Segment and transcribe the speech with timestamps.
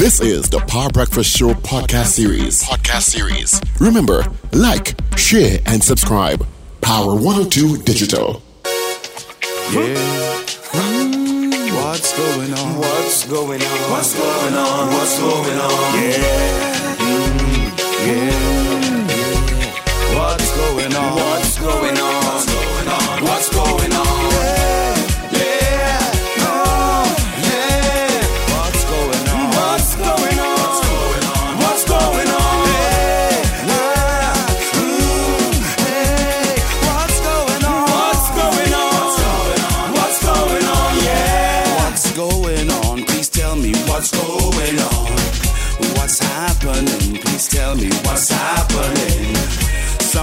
[0.00, 2.62] This is the Power Breakfast Show podcast series.
[2.62, 3.60] Podcast series.
[3.78, 6.46] Remember, like, share, and subscribe.
[6.80, 8.42] Power 102 Digital.
[8.64, 10.40] Yeah.
[11.74, 12.78] What's going on?
[12.78, 13.90] What's going on?
[13.90, 14.86] What's going on?
[14.90, 15.94] What's going on?
[16.00, 16.96] Yeah.
[16.96, 18.79] Mm, yeah.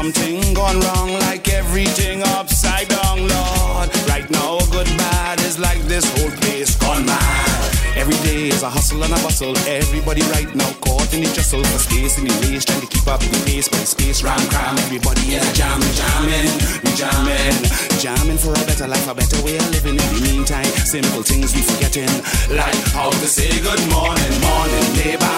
[0.07, 3.91] Something gone wrong, like everything upside down, Lord.
[4.07, 7.75] Right now, good bad is like this whole place gone mad.
[7.97, 9.51] Every day is a hustle and a bustle.
[9.67, 13.05] Everybody right now caught in the jostle for space in the race, trying to keep
[13.05, 13.67] up the pace.
[13.67, 16.55] But the space ram cram, everybody is a jamming, jamming,
[16.87, 17.59] we jamming,
[17.99, 19.99] jamming for a better life, a better way of living.
[19.99, 22.07] In the meantime, simple things we forgetting,
[22.55, 25.35] like how to say good morning, morning, neighbor,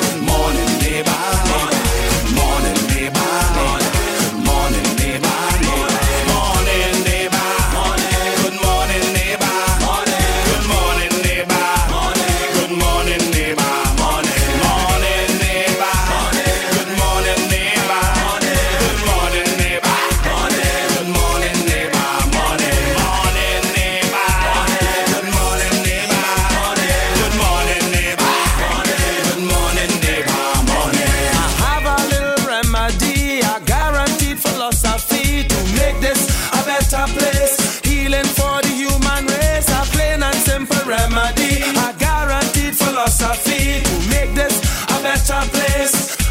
[0.00, 1.20] good morning, neighbor,
[1.52, 1.93] morning,
[3.04, 3.20] neighbor,
[3.54, 3.83] good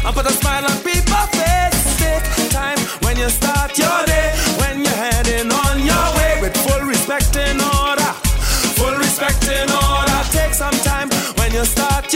[0.06, 1.96] And put a smile on people's face.
[1.98, 6.84] Take time when you start your day, when you're heading on your way with full
[6.86, 8.10] respect in order.
[8.76, 10.18] Full respect in order.
[10.30, 12.12] Take some time when you start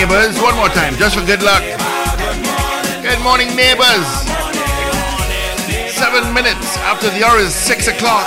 [0.00, 0.40] neighbors.
[0.40, 1.62] One more time, just for good luck.
[3.02, 4.08] Good morning, neighbors.
[5.92, 8.24] Seven minutes after the hour is six o'clock.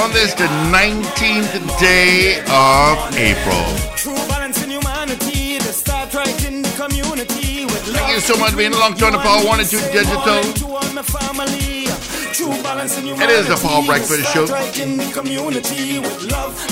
[0.00, 3.64] On this, the 19th day of April.
[3.96, 8.52] True balance in humanity, the start right in the community with Thank you so much
[8.52, 10.40] for being locked on the Power 102 Digital.
[13.20, 14.46] It is the Power Breakfast Show.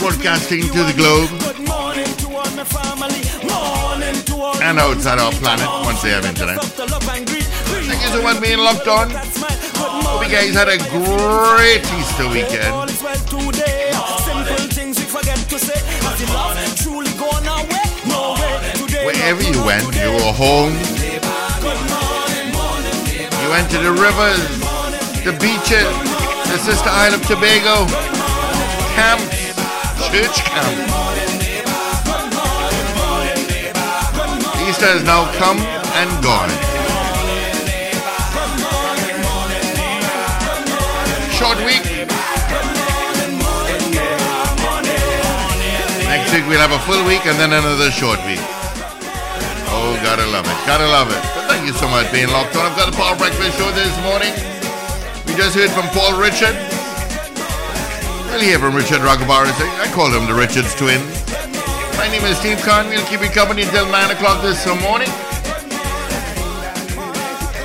[0.00, 1.28] Broadcasting to the globe
[4.62, 6.62] and outside our planet once they have internet.
[6.62, 9.10] Thank you so much for being locked on.
[9.10, 12.70] Hope you guys had a great Easter weekend.
[19.02, 20.72] Wherever you went, you were home.
[23.42, 24.42] You went to the rivers,
[25.26, 25.90] the beaches,
[26.46, 27.86] the Sister Isle of Tobago,
[28.94, 29.26] camps,
[30.08, 31.11] church camp.
[34.82, 35.62] Has now come
[35.94, 36.50] and gone.
[41.31, 41.87] Short week.
[46.10, 48.43] Next week we'll have a full week and then another short week.
[49.70, 50.59] Oh, gotta love it.
[50.66, 51.22] Gotta love it.
[51.38, 52.66] But thank you so much for being locked on.
[52.66, 54.34] I've got a Paul Breakfast show this morning.
[55.31, 56.59] We just heard from Paul Richard.
[58.34, 59.54] We'll hear from Richard Ragabaris.
[59.78, 61.22] I call him the Richards twins.
[62.02, 62.88] My name is Steve Khan.
[62.88, 65.08] We'll keep you company until 9 o'clock this morning.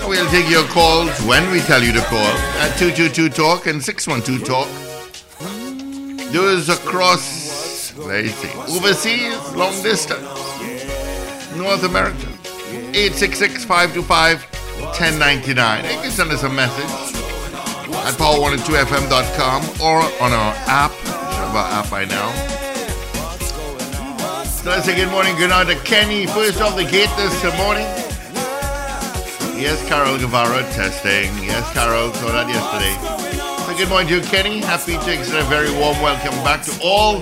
[0.08, 2.20] We'll take your calls when we tell you to call
[2.62, 4.68] at 222 Talk and 612 Talk.
[6.32, 10.22] Those across, let's see, overseas, long distance,
[11.58, 12.28] North America,
[12.94, 14.44] 866 525
[15.00, 15.84] 1099.
[15.84, 16.86] You can send us a message
[18.06, 20.92] at power102fm.com or on our app.
[20.92, 22.57] You should have our app by now.
[24.68, 26.28] So good morning, good night to Kenny.
[26.28, 27.86] First off the gate this morning.
[29.58, 31.34] Yes, Carol Guevara testing.
[31.42, 32.94] Yes, Carol, saw that yesterday.
[33.66, 34.60] So good morning to you, Kenny.
[34.60, 37.20] Happy to extend a very warm welcome back to all.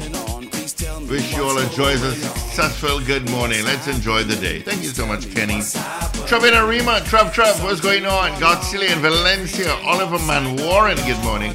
[1.08, 3.64] Wish you all a successful good morning.
[3.64, 4.62] Let's enjoy the day.
[4.62, 5.60] Thank you so much, Kenny.
[6.26, 8.32] Travina Rima, Trav Trav, what's going on?
[8.42, 11.54] Godzilla in Valencia, Oliver Man Warren, good morning.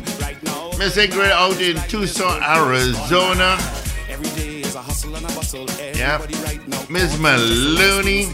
[0.78, 3.58] Miss Ingrid out in Tucson, Arizona.
[5.96, 6.18] Yeah.
[6.88, 8.26] Miss Maloney.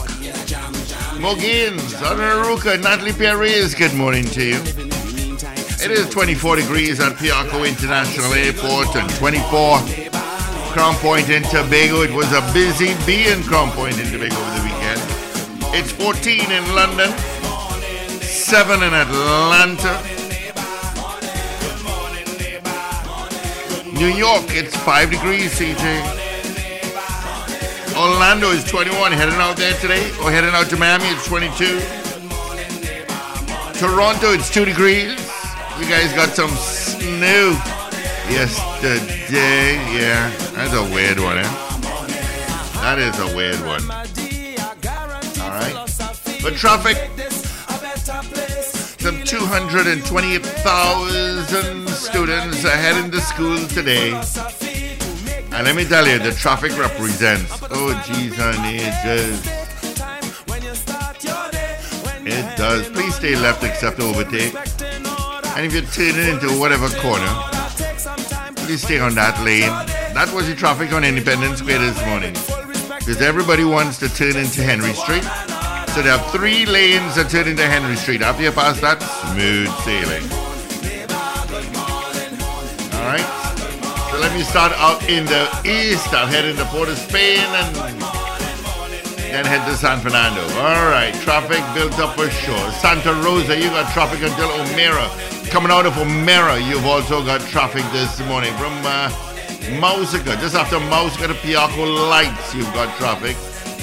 [1.20, 4.56] Mogins, Anaruka, Natalie Perez, good morning to you.
[5.82, 9.78] It is 24 degrees at Piarco International Airport and 24
[10.72, 12.02] Crown Point in Tobago.
[12.02, 15.00] It was a busy bee in Crown Point in Tobago over the weekend.
[15.74, 17.10] It's 14 in London,
[18.20, 20.19] 7 in Atlanta.
[24.00, 25.84] New York, it's 5 degrees, CJ.
[27.94, 29.12] Orlando is 21.
[29.12, 31.78] Heading out there today, or heading out to Miami, it's 22.
[33.78, 35.20] Toronto, it's 2 degrees.
[35.78, 37.50] You guys got some snow
[38.30, 39.76] yesterday.
[39.92, 41.42] Yeah, that's a weird one, eh?
[42.80, 43.82] That is a weird one.
[45.44, 45.76] All right.
[46.42, 46.96] But traffic,
[49.00, 54.12] some 220,000 students are heading to school today.
[55.52, 59.40] And let me tell you, the traffic represents, oh, geez, honey, it does.
[62.26, 62.90] It does.
[62.90, 64.54] Please stay left except to overtake.
[65.56, 67.32] And if you're turning into whatever corner,
[68.66, 69.72] please stay on that lane.
[70.12, 72.34] That was the traffic on Independence Square this morning.
[72.98, 75.24] Because everybody wants to turn into Henry Street.
[75.90, 78.22] So are three lanes that turn into Henry Street.
[78.22, 80.22] After you pass that, smooth sailing.
[82.94, 83.26] All right.
[84.08, 86.14] So let me start out in the east.
[86.14, 87.74] I'll head into Port of Spain and
[89.34, 90.40] then head to San Fernando.
[90.62, 91.12] All right.
[91.26, 92.70] Traffic built up for sure.
[92.78, 95.10] Santa Rosa, you got traffic until O'Meara.
[95.50, 99.10] Coming out of O'Meara, you've also got traffic this morning from uh,
[99.82, 100.38] Mausica.
[100.38, 103.34] Just after Mausica to Piarco Lights, you've got traffic.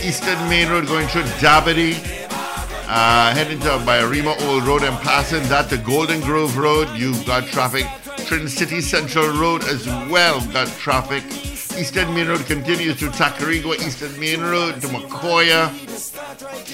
[0.03, 1.95] Eastern Main Road going through Dabadie.
[2.89, 7.25] Uh, heading to by Arima Old Road and passing that to Golden Grove Road, you've
[7.25, 7.85] got traffic.
[8.25, 11.23] Trincity Central Road as well got traffic.
[11.77, 15.69] Eastern Main Road continues through Tacarigua, Eastern Main Road to Macoya.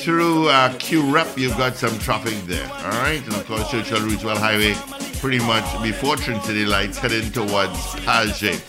[0.03, 2.67] Through uh, Curepe, you've got some traffic there.
[2.67, 4.75] All right, and of course, Churchill Roosevelt Highway,
[5.19, 8.63] pretty much before Trincity Lights, heading towards Paget.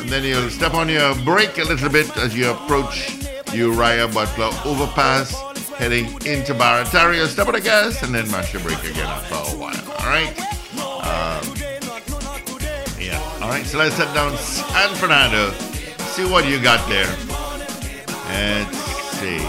[0.00, 3.19] And then you'll step on your brake a little bit as you approach
[3.52, 5.34] Uriah Butler overpass,
[5.72, 7.26] heading into Barataria.
[7.26, 9.74] Step on the gas and then mash your brake again after a while.
[9.98, 10.30] All right.
[11.02, 11.42] Um,
[13.00, 13.18] yeah.
[13.42, 13.64] All right.
[13.66, 15.50] So let's head down San Fernando.
[16.14, 17.08] See what you got there.
[18.28, 18.78] Let's
[19.18, 19.40] see.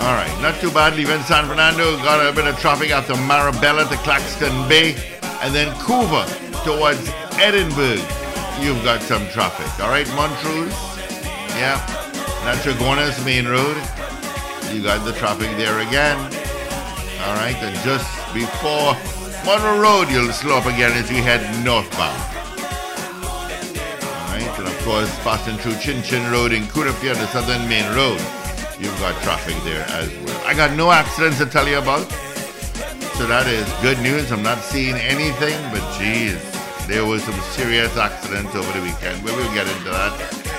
[0.00, 0.32] All right.
[0.40, 0.94] Not too bad.
[0.96, 1.96] Leaving San Fernando.
[1.98, 4.94] Got a bit of traffic after Marabella to Claxton Bay,
[5.42, 6.26] and then Couva
[6.64, 7.08] towards
[7.40, 8.04] Edinburgh.
[8.60, 9.82] You've got some traffic.
[9.82, 10.06] All right.
[10.14, 10.72] Montrose.
[11.56, 11.99] Yeah.
[12.52, 13.76] That's Main Road.
[14.72, 16.18] You got the traffic there again.
[17.22, 18.94] All right, and just before
[19.46, 22.20] Monroe Road, you'll slow up again as you head northbound.
[23.22, 27.86] All right, and of course, passing through Chin Chin Road in Cunupia, the southern main
[27.94, 28.18] road,
[28.80, 30.42] you've got traffic there as well.
[30.44, 32.10] I got no accidents to tell you about,
[33.14, 34.32] so that is good news.
[34.32, 36.36] I'm not seeing anything, but geez,
[36.88, 39.22] there was some serious accidents over the weekend.
[39.22, 40.49] but We will get into that.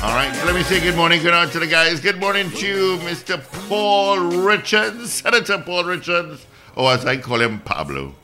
[0.00, 1.98] All right, let me say good morning, good night to the guys.
[2.00, 3.42] Good morning to you, Mr.
[3.68, 8.14] Paul Richards, Senator Paul Richards, or as I call him, Pablo.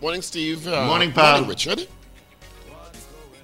[0.00, 0.66] Morning, Steve.
[0.68, 1.32] Uh, Morning, pal.
[1.40, 1.88] Morning, Richard.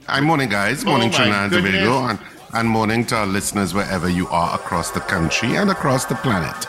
[0.06, 0.84] Hi, morning, guys.
[0.84, 1.64] Morning, Oh, my Trinidad and.
[1.64, 2.18] Tobago, and,
[2.54, 6.66] and morning to our listeners wherever you are across the country and across the planet.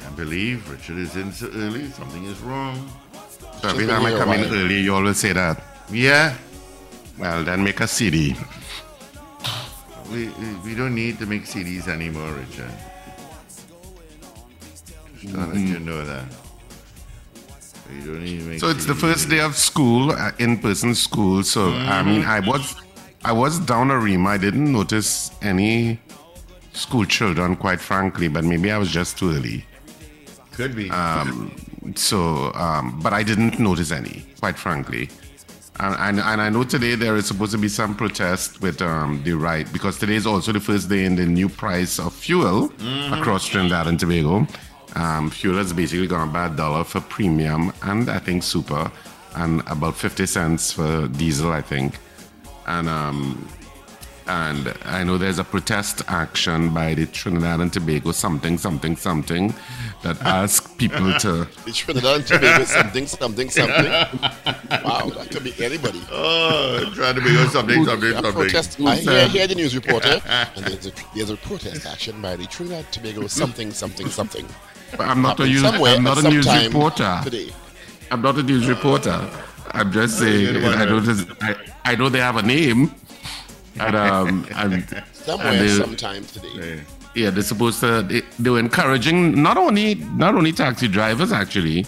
[0.00, 1.90] Can't believe Richard is in so early.
[1.90, 2.90] Something is wrong.
[3.60, 5.62] So every time I here come in early, you always say that.
[5.90, 6.34] Yeah,
[7.18, 8.36] Well, then make a CD.
[10.10, 10.28] we,
[10.64, 12.70] we, don't need to make CDs anymore, Richard.
[15.20, 16.24] Just to let you know that.
[18.04, 21.42] Don't need to make So it's the first day of school, uh, in-person school.
[21.42, 22.74] So I mean, I was,
[23.24, 24.30] I was down Arima.
[24.30, 26.00] I didn't notice any
[26.72, 28.28] school children, quite frankly.
[28.28, 29.64] But maybe I was just too early.
[30.52, 30.90] Could be.
[31.96, 35.08] So, um, but I didn't notice any, quite frankly.
[35.82, 39.20] And, and, and I know today there is supposed to be some protest with um,
[39.24, 42.72] the right, because today is also the first day in the new price of fuel
[43.12, 44.46] across Trinidad and Tobago.
[44.94, 48.92] Um, fuel has basically gone by a dollar for premium and I think super,
[49.34, 51.98] and about 50 cents for diesel, I think.
[52.68, 53.48] And um,
[54.26, 59.54] And I know there's a protest action by the Trinidad and Tobago something, something, something
[60.02, 61.48] that ask people to.
[61.64, 63.92] The Trinidad and Tobago something, something, something.
[64.84, 66.02] Wow, that could be anybody.
[66.10, 68.32] Oh, trying to be on something, something, A something.
[68.32, 68.80] protest.
[68.80, 72.46] I hear, hear the news reporter, and there's a, there's a protest action by the
[72.46, 74.46] Trinidad and Tobago something, something, something.
[74.96, 77.20] But I'm not a, news, I'm not a news reporter.
[77.24, 77.50] Today.
[78.10, 79.28] I'm not a news reporter.
[79.70, 82.94] I'm just saying, I know, one this, I, I know they have a name.
[83.78, 86.80] And, um, and, Somewhere, and they- sometime today.
[87.14, 88.02] Yeah, they're supposed to.
[88.02, 91.84] They, they were encouraging not only not only taxi drivers actually,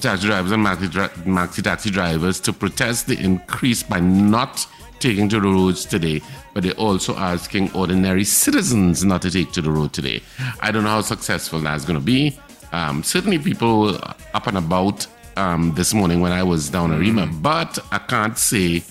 [0.00, 0.88] taxi drivers and maxi,
[1.24, 4.66] maxi taxi drivers to protest the increase by not
[4.98, 6.20] taking to the roads today,
[6.52, 10.22] but they're also asking ordinary citizens not to take to the road today.
[10.60, 12.38] I don't know how successful that's going to be.
[12.72, 13.96] Um, certainly, people
[14.34, 15.06] up and about
[15.38, 18.82] um, this morning when I was down in Arima, but I can't say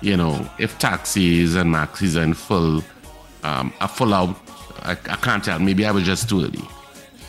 [0.00, 2.82] you know, if taxis and maxis are in full,
[3.42, 4.36] um, are full out,
[4.82, 5.58] I, I can't tell.
[5.58, 6.62] Maybe I was just too early.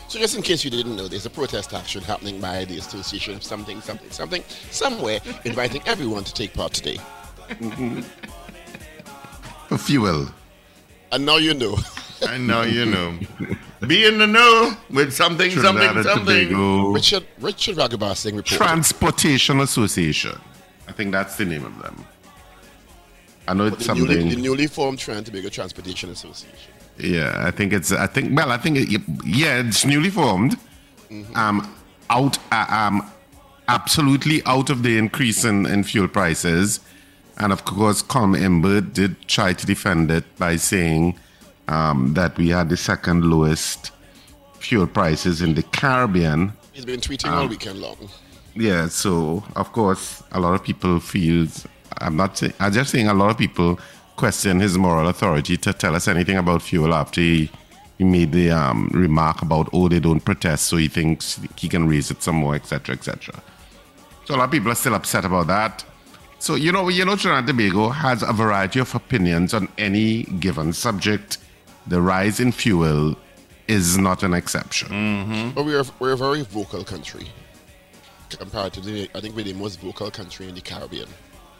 [0.08, 3.34] So just in case you didn't know, there's a protest action happening by the Association
[3.34, 6.98] of something, something, something, somewhere, inviting everyone to take part today.
[9.68, 10.28] For fuel.
[11.12, 11.78] And now you know.
[12.26, 13.18] I know you know.
[13.86, 16.48] Be in the know with something, Trinidad something, something.
[16.48, 18.46] Tobago Richard Richard Ragoobarsingh report.
[18.46, 20.38] Transportation Association.
[20.86, 22.04] I think that's the name of them.
[23.48, 24.28] I know it's the, newly, something.
[24.30, 26.70] the newly formed Trinidad and Tobago Transportation Association.
[26.98, 27.90] Yeah, I think it's.
[27.92, 28.36] I think.
[28.36, 28.78] Well, I think.
[28.78, 30.56] It, yeah, it's newly formed.
[31.34, 31.74] Um,
[32.10, 32.38] out.
[32.52, 33.10] Uh, um,
[33.68, 36.80] absolutely out of the increase in, in fuel prices,
[37.38, 41.18] and of course, Colm Imbert did try to defend it by saying
[41.68, 43.90] um, that we had the second lowest
[44.58, 46.52] fuel prices in the Caribbean.
[46.72, 48.08] He's been tweeting Um, all weekend long.
[48.54, 51.48] Yeah, so of course, a lot of people feel.
[51.98, 52.38] I'm not.
[52.38, 53.78] Say, I'm just saying a lot of people
[54.16, 57.50] question his moral authority to tell us anything about fuel after he,
[57.98, 61.88] he made the um, remark about oh they don't protest, so he thinks he can
[61.88, 63.42] raise it some more, etc., etc.
[64.24, 65.84] So a lot of people are still upset about that.
[66.38, 70.24] So you know, you know, Trinidad and Tobago has a variety of opinions on any
[70.24, 71.38] given subject.
[71.86, 73.16] The rise in fuel
[73.68, 75.52] is not an exception.
[75.54, 77.28] But we're, we're a very vocal country.
[78.30, 81.08] Comparatively, I think we're the most vocal country in the Caribbean.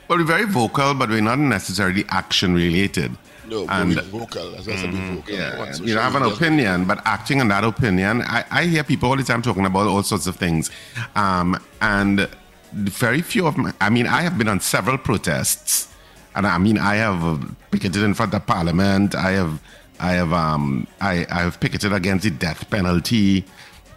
[0.08, 3.16] Well, we're very vocal, but we're not necessarily action related.
[3.48, 4.54] No, but and we're vocal.
[4.56, 5.34] As I said, we're vocal.
[5.34, 9.10] yeah, you know, have an opinion, but acting on that opinion, I, I hear people
[9.10, 10.70] all the time talking about all sorts of things,
[11.16, 12.28] um, and
[12.72, 15.92] very few of my, I mean, I have been on several protests,
[16.34, 19.14] and I mean, I have picketed in front of Parliament.
[19.14, 19.60] I have,
[20.00, 23.44] I have, um, I, I have picketed against the death penalty.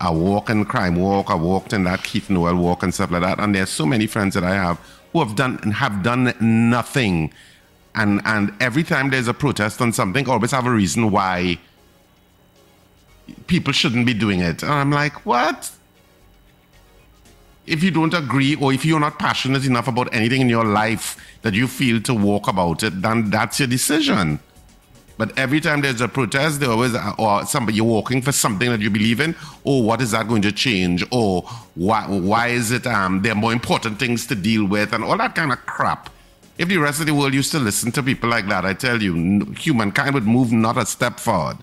[0.01, 1.29] I walk in crime walk.
[1.29, 3.39] I walked in that Keith Noel walk and stuff like that.
[3.39, 4.77] And there's so many friends that I have
[5.15, 7.31] who have done and have done nothing.
[7.95, 11.57] And and every time there's a protest on something, always have a reason why
[13.47, 14.61] people shouldn't be doing it.
[14.61, 15.71] And I'm like, what?
[17.65, 21.17] If you don't agree or if you're not passionate enough about anything in your life
[21.43, 24.39] that you feel to walk about it, then that's your decision.
[25.17, 28.81] But every time there's a protest, they always or somebody you're walking for something that
[28.81, 29.35] you believe in.
[29.65, 31.05] Oh, what is that going to change?
[31.11, 31.43] Or
[31.75, 35.17] why why is it um there are more important things to deal with and all
[35.17, 36.09] that kind of crap.
[36.57, 39.01] If the rest of the world used to listen to people like that, I tell
[39.01, 41.57] you, humankind would move not a step forward.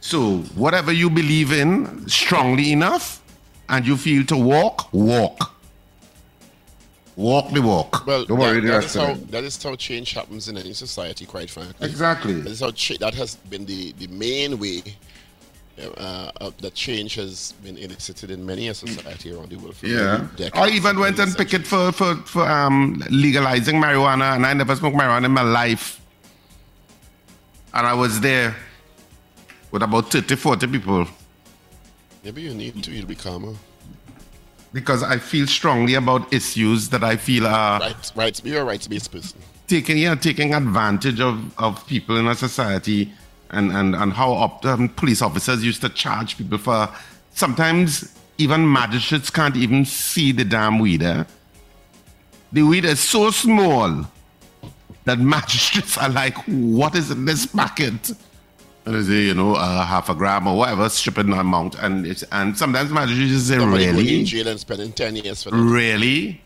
[0.00, 3.22] So whatever you believe in strongly enough,
[3.68, 5.54] and you feel to walk, walk.
[7.16, 8.06] Walk the walk.
[8.06, 11.26] Well, Don't worry that, that is how that is how change happens in any society.
[11.26, 12.40] Quite frankly, Exactly.
[12.40, 14.82] That is how that has been the, the main way
[15.78, 19.76] uh, uh, that change has been elicited in many a society around the world.
[19.76, 20.26] For Yeah.
[20.36, 24.74] decades, I even went and picketed for, for, for um, legalizing marijuana, and I never
[24.76, 26.00] smoked marijuana in my life.
[27.74, 28.54] And I was there
[29.70, 31.06] with about 30, 40 people
[32.24, 32.92] Maybe you need to.
[32.92, 33.54] You'll be calmer.
[34.72, 38.44] Because I feel strongly about issues that I feel are Right, right.
[38.44, 39.38] You're a rights-based person.
[39.66, 43.12] taking yeah, taking advantage of, of people in a society
[43.50, 46.88] and, and, and how op- um, police officers used to charge people for
[47.34, 51.26] sometimes even magistrates can't even see the damn weeder.
[52.52, 54.06] The weed is so small
[55.04, 58.12] that magistrates are like, what is in this packet?
[58.84, 61.76] They say, you know, uh, half a gram or whatever, stripping amount.
[61.76, 64.24] And it's, and sometimes magistrates say, Somebody going in really?
[64.24, 65.56] jail and spending ten years for that.
[65.56, 66.40] Really?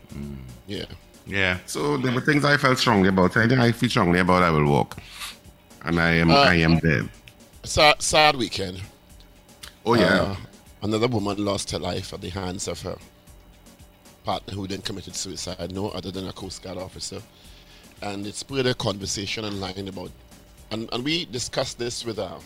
[0.67, 0.85] Yeah.
[1.25, 1.57] Yeah.
[1.65, 3.35] So there were things I felt strongly about.
[3.35, 4.43] I think I feel strongly about.
[4.43, 4.97] I will walk,
[5.83, 6.29] and I am.
[6.29, 7.09] Uh, I am there.
[7.63, 8.81] Sad, sad weekend.
[9.85, 10.21] Oh yeah.
[10.21, 10.35] Uh,
[10.83, 12.97] another woman lost her life at the hands of her
[14.23, 17.21] partner who then committed suicide, no other than a Coast Guard officer.
[18.01, 20.11] and it spurred a conversation online about,
[20.71, 22.37] and, and we discussed this with, uh,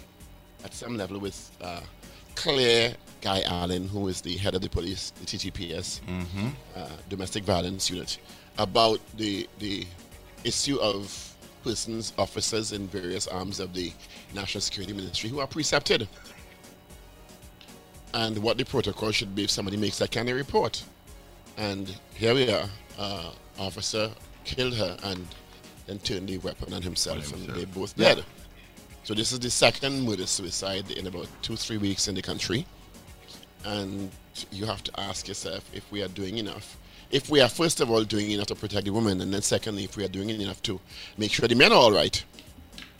[0.63, 1.81] at some level with uh,
[2.35, 6.01] Claire Guy-Alleyne, who is the head of the police, the TTPS,
[6.75, 8.17] uh, domestic violence unit,
[8.57, 9.85] about the the
[10.43, 13.93] issue of persons, officers in various arms of the
[14.33, 16.07] National Security Ministry who are precepted,
[18.13, 20.83] and what the protocol should be if somebody makes that kind of report.
[21.57, 24.11] And here we are, uh, officer
[24.45, 25.27] killed her and
[25.91, 28.23] then turned the weapon on himself, and they both dead.
[29.03, 32.65] So this is the second murder suicide in about two three weeks in the country,
[33.65, 34.09] and
[34.51, 36.77] you have to ask yourself if we are doing enough.
[37.09, 39.83] If we are first of all doing enough to protect the women, and then secondly,
[39.83, 40.79] if we are doing enough to
[41.17, 42.23] make sure the men are all right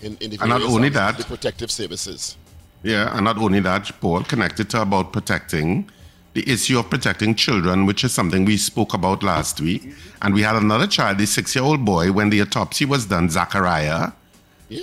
[0.02, 2.36] in, in the And not only that- the protective services.
[2.84, 5.90] Yeah, and not only that, Paul, connected to about protecting
[6.34, 9.84] the issue of protecting children, which is something we spoke about last week.
[10.22, 14.12] And we had another child, the six-year-old boy, when the autopsy was done, Zachariah,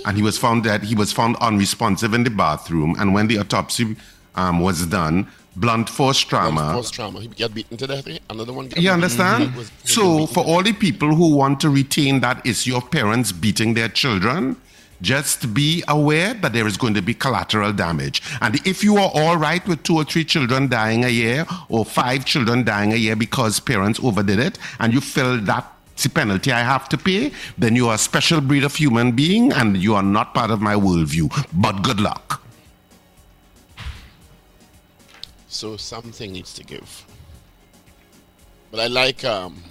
[0.05, 0.83] and he was found dead.
[0.83, 2.95] He was found unresponsive in the bathroom.
[2.99, 3.95] And when the autopsy
[4.35, 6.73] um, was done, blunt force trauma.
[6.73, 7.19] Post trauma.
[7.21, 8.07] He got beaten to death.
[8.07, 8.19] eh?
[8.29, 8.69] Another one.
[8.77, 9.55] You understand?
[9.55, 13.73] Was- So, for all the people who want to retain that issue of parents beating
[13.73, 14.55] their children,
[15.01, 18.21] just be aware that there is going to be collateral damage.
[18.41, 21.85] And if you are all right with two or three children dying a year or
[21.85, 26.51] five children dying a year because parents overdid it, and you feel that the penalty
[26.51, 29.95] I have to pay, then you are a special breed of human being and you
[29.95, 31.29] are not part of my worldview.
[31.53, 32.41] But good luck.
[35.47, 37.05] So something needs to give.
[38.71, 39.61] But I like um,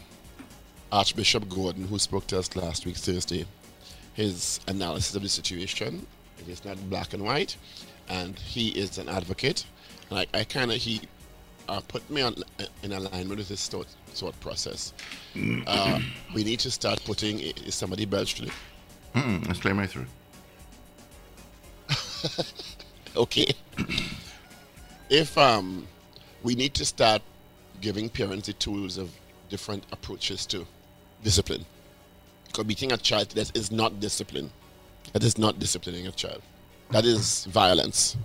[0.91, 3.47] Archbishop Gordon, who spoke to us last week, Thursday,
[4.19, 6.05] his analysis of the situation.
[6.41, 7.57] It is not black and white,
[8.09, 9.65] and he is an advocate.
[10.11, 11.03] And I, kind of, he
[11.69, 12.35] uh, put me on
[12.83, 14.93] in alignment with his thought, thought process.
[15.69, 16.01] Uh,
[16.35, 18.43] we need to start putting, is somebody belched?
[19.15, 20.07] Mm-mm, let's play my through.
[23.17, 23.47] okay.
[25.11, 25.87] if um,
[26.43, 27.23] we need to start
[27.81, 29.13] giving parents the tools of
[29.49, 30.67] different approaches to
[31.23, 31.65] discipline.
[32.49, 34.51] Because beating a child that is not discipline.
[35.13, 36.43] That is not disciplining a child.
[36.91, 38.17] That is violence.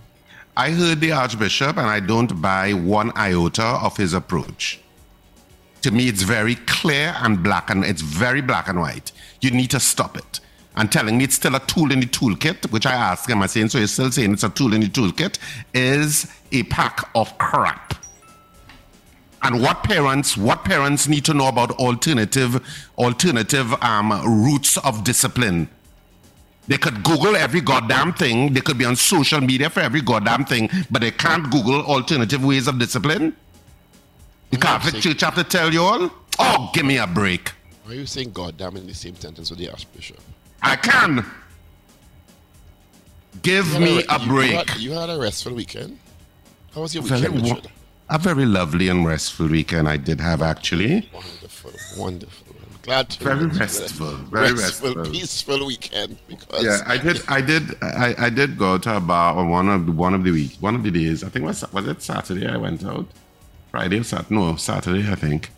[0.55, 4.79] I heard the Archbishop, and I don't buy one iota of his approach.
[5.81, 9.11] To me, it's very clear and black, and it's very black and white.
[9.41, 10.39] You need to stop it.
[10.75, 13.47] And telling me it's still a tool in the toolkit, which I asked him, I
[13.47, 15.37] saying, so you're still saying it's a tool in the toolkit,
[15.73, 17.95] is a pack of crap.
[19.43, 22.61] And what parents, what parents need to know about alternative,
[22.97, 24.09] alternative um,
[24.43, 25.67] routes of discipline?
[26.67, 28.53] They could Google every goddamn thing.
[28.53, 32.43] They could be on social media for every goddamn thing, but they can't Google alternative
[32.43, 33.35] ways of discipline.
[34.51, 36.09] The Catholic Church have to tell you all?
[36.39, 37.51] Oh, give me a break.
[37.85, 40.19] Are you saying goddamn in the same sentence with the Archbishop?
[40.61, 41.25] I can.
[43.41, 44.51] Give me a you break.
[44.69, 45.99] had- You had a restful weekend.
[46.73, 47.67] How was your weekend, Richard?
[48.13, 51.09] A very lovely and restful weekend I did have actually.
[51.11, 52.55] Wonderful, wonderful.
[52.61, 54.93] I'm glad to Very restful, very restful.
[55.05, 56.17] peaceful weekend.
[56.27, 57.21] Because Yeah, I did.
[57.27, 57.63] I did.
[57.81, 60.51] I, I did go to a bar on one of the one of the week,
[60.59, 61.23] one of the days.
[61.23, 62.47] I think was was it Saturday?
[62.47, 63.07] I went out.
[63.71, 64.35] Friday or Saturday?
[64.35, 65.11] No, Saturday.
[65.11, 65.49] I think.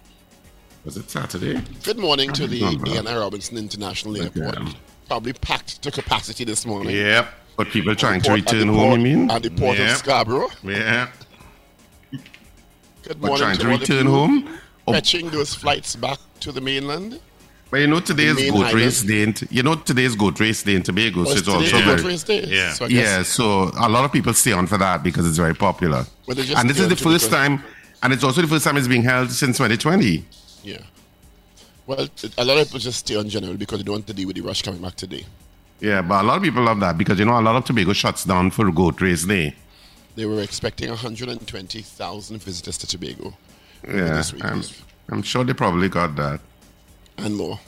[0.86, 1.62] Was it Saturday?
[1.84, 2.64] Good morning to the.
[2.64, 3.20] A.N.R.
[3.20, 4.58] Robinson International Airport.
[4.58, 4.72] yeah.
[5.10, 6.96] Probably packed to capacity this morning.
[6.96, 7.28] Yep.
[7.58, 8.78] But people trying to Port- the return home.
[8.78, 9.32] port- You mean?
[9.32, 9.92] At the port Yeah.
[9.92, 10.50] of Scarborough.
[10.64, 11.10] Yeah.
[13.06, 14.50] Good morning trying to of return home.
[14.88, 17.20] Catching those flights back to the mainland.
[17.70, 18.74] but you know today's goat island.
[18.74, 19.24] race day.
[19.24, 21.22] In, you know today's goat race day in Tobago.
[21.22, 22.02] Oh, so it's also very.
[22.02, 22.46] Race Day.
[22.46, 22.74] Yeah.
[22.74, 26.06] So Yeah, so a lot of people stay on for that because it's very popular.
[26.28, 27.64] And this is the first time,
[28.02, 30.26] and it's also the first time it's being held since 2020.
[30.64, 30.78] Yeah.
[31.86, 32.08] Well,
[32.40, 34.36] a lot of people just stay on general because they don't want to deal with
[34.36, 35.26] the rush coming back today.
[35.80, 37.94] Yeah, but a lot of people love that because you know a lot of Tobago
[37.94, 39.54] shuts down for goat race day.
[40.16, 43.34] They were expecting 120,000 visitors to Tobago
[43.86, 44.46] Yeah, this week.
[44.46, 44.64] I'm,
[45.10, 46.40] I'm sure they probably got that
[47.18, 47.60] and more.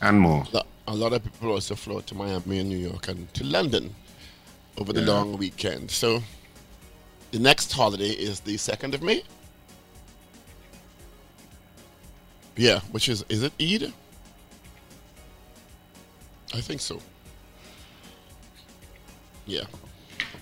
[0.00, 0.44] and more.
[0.86, 3.94] A lot of people also flew to Miami and New York and to London
[4.78, 5.06] over the Yeah.
[5.12, 5.90] long weekend.
[5.90, 6.22] So
[7.30, 9.22] the next holiday is the 2nd of May.
[12.56, 13.92] Yeah, which is, is it Eid?
[16.54, 17.00] I think so.
[19.46, 19.64] Yeah.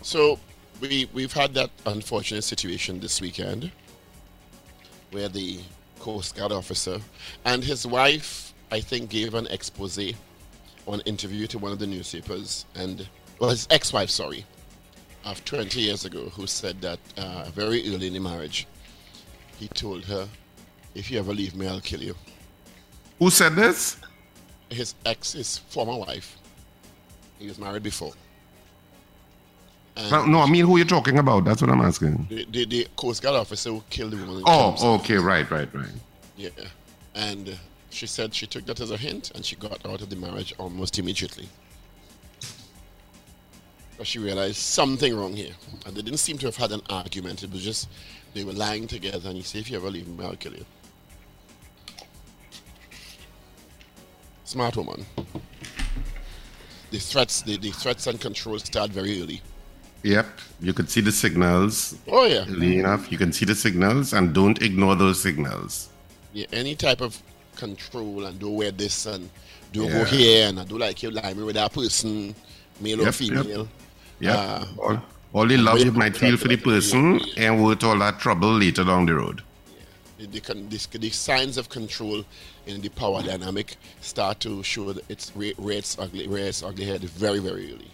[0.03, 0.39] So
[0.83, 3.71] we, we've had that unfortunate situation this weekend
[5.13, 5.61] where the
[6.01, 6.99] Coast Guard officer
[7.45, 9.99] and his wife, I think, gave an expose
[10.85, 14.45] or an interview to one of the newspapers, and well, his ex-wife, sorry,
[15.25, 18.67] of 20 years ago, who said that uh, very early in the marriage,
[19.59, 20.29] he told her,
[20.97, 22.17] "If you ever leave me, I'll kill you."
[23.21, 23.97] Who said this?
[24.71, 26.39] his ex, his former wife.
[27.39, 28.15] He was married before.
[29.97, 31.45] No, no, I mean who you're talking about.
[31.45, 32.27] That's what I'm asking.
[32.31, 34.39] the, the, the Coast Guard officer who killed the woman.
[34.39, 35.87] in Oh, okay, right, right, right.
[36.37, 36.49] Yeah.
[37.15, 37.59] And
[37.91, 40.55] she said she took that as a hint and she got out of the marriage
[40.59, 41.49] almost immediately.
[43.99, 45.53] But she realized something wrong here.
[45.87, 47.43] And they didn't seem to have had an argument.
[47.43, 47.89] It was just
[48.33, 50.65] they were lying together and he said, if you ever leave me, I'll kill you.
[54.45, 55.05] Smart woman.
[56.91, 59.43] The threats, the, the threats and controls start very early.
[60.03, 60.27] Yep,
[60.61, 62.45] you can see the signals Oh yeah.
[62.49, 63.11] early enough.
[63.13, 65.89] You can see the signals and don't ignore those signals.
[66.33, 67.21] yeah, any type of
[67.57, 69.29] control and do wear this and
[69.73, 72.35] do go here and I do like you lie me with that person,
[72.81, 73.45] male or Yep, yep.
[73.45, 73.69] female.
[74.21, 74.37] Yep.
[74.39, 75.03] Uh, all,
[75.35, 77.45] all the love you might feel for the person yeah.
[77.53, 79.43] and worth all that trouble later down the road.
[80.19, 82.25] The, the, the, the signs of control
[82.67, 86.85] in the power dynamic start to show that it's re- rear its ugly, its ugly
[86.85, 87.91] head very, very early.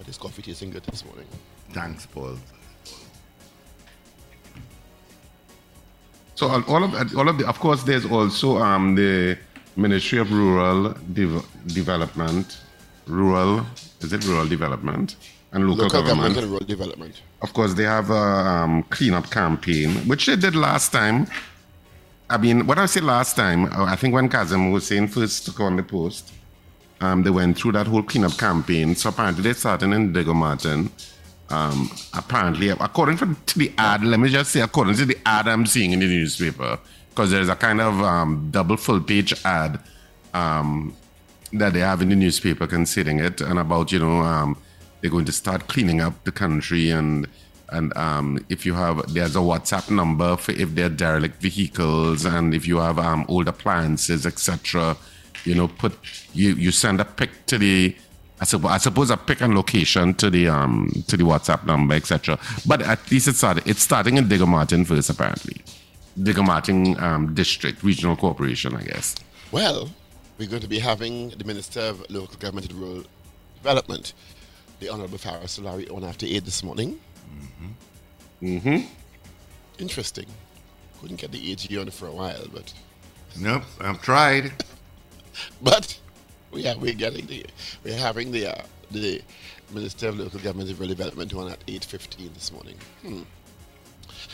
[0.00, 1.26] But this coffee tasting good this morning.
[1.72, 2.38] Thanks, Paul.
[6.36, 9.36] So all of all of the, of course, there's also um the
[9.76, 12.46] Ministry of Rural Dev- Development,
[13.06, 13.66] rural
[14.00, 15.16] is it rural development
[15.52, 16.38] and local, Local government.
[16.38, 17.20] and rural development.
[17.42, 21.26] Of course, they have a um, cleanup campaign, which they did last time.
[22.30, 25.76] I mean, what I say last time, I think when Kazim Hosein first took on
[25.76, 26.32] the post,
[27.00, 28.94] um, they went through that whole cleanup campaign.
[28.94, 30.90] So apparently they started in Diego Martin.
[31.48, 35.66] Um, apparently, according to the ad, let me just say, according to the ad I'm
[35.66, 39.80] seeing in the newspaper, because there's a kind of um, double full page ad
[40.32, 40.94] um,
[41.52, 44.56] that they have in the newspaper considering it and about, you know, um,
[45.00, 47.26] they're going to start cleaning up the country and
[47.72, 52.52] and um, if you have there's a WhatsApp number for if they're derelict vehicles and
[52.52, 54.96] if you have um, old appliances, etc.
[55.44, 55.96] You know, put
[56.34, 57.96] you you send a pic to the
[58.40, 61.94] I suppose, I suppose a pic and location to the um to the WhatsApp number,
[61.94, 62.38] etc.
[62.66, 63.66] But at least it started.
[63.66, 65.62] It's starting in Diego Martin first, apparently.
[66.20, 69.14] Diego Martin um, District Regional Corporation, I guess.
[69.52, 69.90] Well,
[70.38, 73.04] we're going to be having the Minister of Local Government and Rural
[73.56, 74.12] Development,
[74.80, 76.98] the Honorable Faris Al-Rawi, on after 8 this morning.
[78.42, 78.78] Mm-hmm.
[79.78, 80.26] Interesting.
[81.00, 82.72] Couldn't get the AG on for a while, but
[83.38, 84.52] Nope, I've tried.
[85.62, 85.98] but
[86.52, 87.44] we are we're getting the
[87.84, 89.22] we're having the uh, the
[89.72, 92.76] Minister of Local Government and Rural Development on at 8:15 this morning.
[93.02, 93.22] Hmm.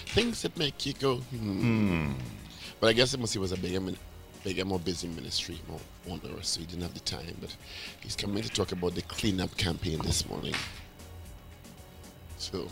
[0.07, 2.13] Things that make you go hmm.
[2.81, 3.81] But I guess it must he was a bigger,
[4.45, 7.37] bigger, more busy ministry, more onerous, so he didn't have the time.
[7.41, 7.55] But
[8.01, 10.55] he's coming to talk about the cleanup campaign this morning.
[12.37, 12.69] So,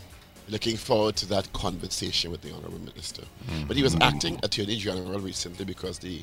[0.48, 3.22] looking forward to that conversation with the honorable minister.
[3.66, 6.20] But he was acting attorney general recently because the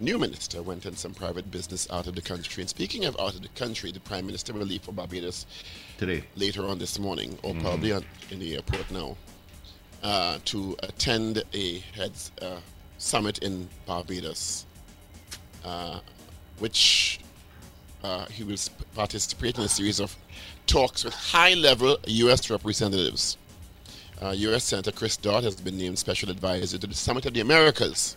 [0.00, 2.62] new minister went on some private business out of the country.
[2.62, 5.46] And speaking of out of the country, the prime minister will leave for Barbados
[5.98, 6.24] Today.
[6.36, 9.16] later on this morning, or probably on, in the airport now,
[10.02, 12.56] uh, to attend a heads uh,
[12.98, 14.66] summit in Barbados,
[15.64, 16.00] uh,
[16.58, 17.20] which
[18.02, 18.56] uh, he will
[18.94, 20.16] participate in a series of
[20.66, 22.48] talks with high-level U.S.
[22.48, 23.36] representatives.
[24.22, 24.64] Uh, U.S.
[24.64, 28.16] Senator Chris Dodd has been named special advisor to the Summit of the Americas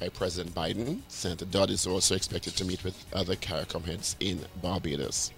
[0.00, 1.00] by President Biden.
[1.08, 5.30] Senator Dodd is also expected to meet with other CARICOM heads in Barbados.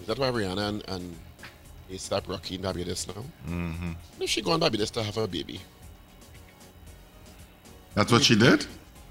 [0.00, 1.16] Is that why Rihanna and, and
[1.90, 3.24] A$AP Rocky in Barbados now?
[3.48, 3.92] Mm-hmm.
[4.20, 5.60] If she go on Barbados to have her baby.
[7.94, 8.66] That's what she did?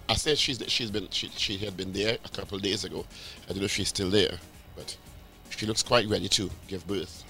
[0.09, 3.05] I said she's she's been she, she had been there a couple of days ago.
[3.45, 4.37] I don't know if she's still there,
[4.75, 4.95] but
[5.49, 7.23] she looks quite ready to give birth.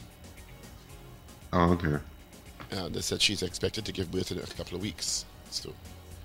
[1.53, 1.99] Oh, okay.
[2.71, 5.25] Uh, they said she's expected to give birth in a couple of weeks.
[5.51, 5.71] So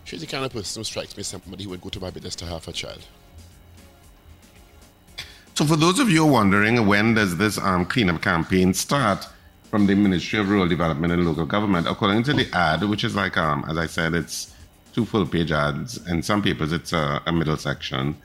[0.09, 2.47] she's the kind of person who strikes me somebody who would go to Barbados to
[2.47, 3.05] have a child.
[5.55, 9.27] So, for those of you wondering, when does this um, cleanup campaign start
[9.71, 11.87] from the Ministry of Rural Development and Local Government?
[11.87, 14.55] According to the ad, which is like, um, as I said, it's
[14.95, 16.07] two full page ads.
[16.07, 18.17] In some papers, it's a, a middle section.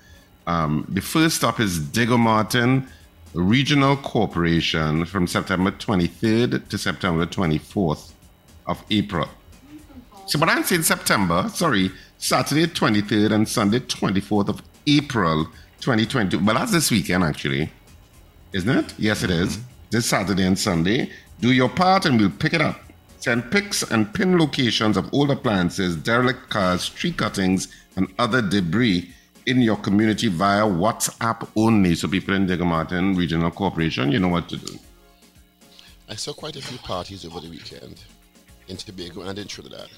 [0.48, 2.88] Um, the first stop is Diego Martin
[3.34, 8.12] Regional Corporation from September 23rd to September 24th
[8.68, 9.28] of April.
[10.26, 15.46] So, but I'm saying September, sorry, Saturday 23rd and Sunday 24th of April
[15.82, 16.38] 2020.
[16.38, 17.70] But that's this weekend, actually.
[18.54, 18.94] Isn't it?
[18.98, 19.58] Yes, it is.
[19.58, 19.68] Mm-hmm.
[19.92, 21.12] This Saturday and Sunday.
[21.42, 22.80] Do your part and we'll pick it up.
[23.20, 29.14] Send pics and pin locations of old appliances, derelict cars, tree cuttings, and other debris
[29.46, 31.96] in your community via WhatsApp only.
[31.96, 34.80] So people in Diego Martin Regional Corporation, you know what to do.
[36.10, 38.04] I saw quite a few parties over the weekend
[38.68, 39.90] in Tobago, and in didn't show that.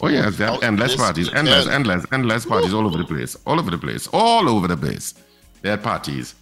[0.00, 3.58] Oh yes, there are endless parties, endless, endless, endless parties all over the place, all
[3.58, 5.14] over the place, all over the place.
[5.62, 6.34] There are parties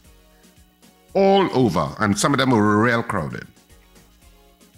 [1.14, 3.46] all over, and some of them were real crowded.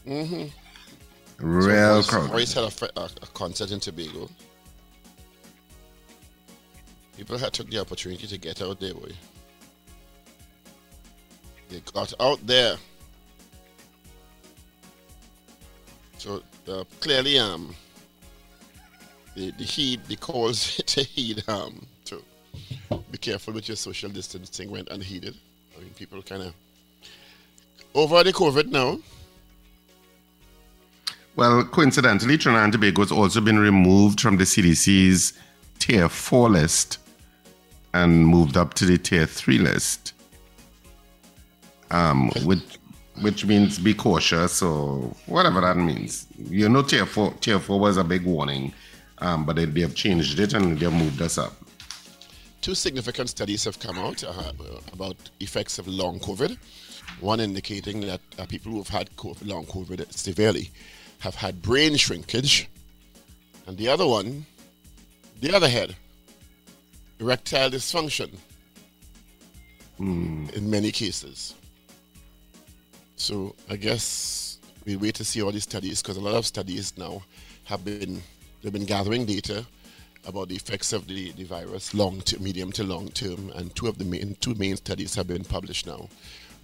[0.07, 0.47] Mm-hmm.
[1.47, 2.33] Real so crowded.
[2.33, 4.29] Royce had a, a, a concert in Tobago.
[7.17, 9.13] People had took the opportunity to get out there, boy.
[11.69, 12.77] They got out there.
[16.19, 17.75] So uh, clearly, um,
[19.35, 22.23] the, the heed, the calls to heed, um, to
[23.11, 25.35] be careful with your social distancing went unheeded.
[25.77, 26.55] I mean, people kind of
[27.95, 28.99] over the COVID now.
[31.37, 35.33] Well, coincidentally, Trinidad and Tobago has also been removed from the CDC's
[35.81, 36.99] Tier 4 list
[37.93, 40.13] and moved up to the Tier 3 list,
[41.91, 42.79] um, which,
[43.21, 46.29] which means be cautious or whatever that means.
[46.39, 48.73] You know, Tier 4, tier four was a big warning,
[49.25, 51.53] um, but they, they have changed it and they have moved us up.
[52.61, 54.53] Two significant studies have come out uh,
[54.93, 56.57] about effects of long COVID.
[57.21, 60.71] One indicating that uh, people who have had COVID, long COVID severely
[61.19, 62.69] have had brain shrinkage,
[63.67, 64.47] and the other one,
[65.41, 65.95] the other head,
[67.21, 68.31] erectile dysfunction
[69.99, 70.47] Hmm.
[70.55, 71.55] in many cases.
[73.17, 76.93] So I guess we wait to see all these studies because a lot of studies
[76.99, 77.23] now
[77.65, 78.21] have been
[78.65, 79.65] they've been gathering data
[80.27, 83.87] about the effects of the, the virus long to medium to long term and two
[83.87, 86.09] of the main two main studies have been published now.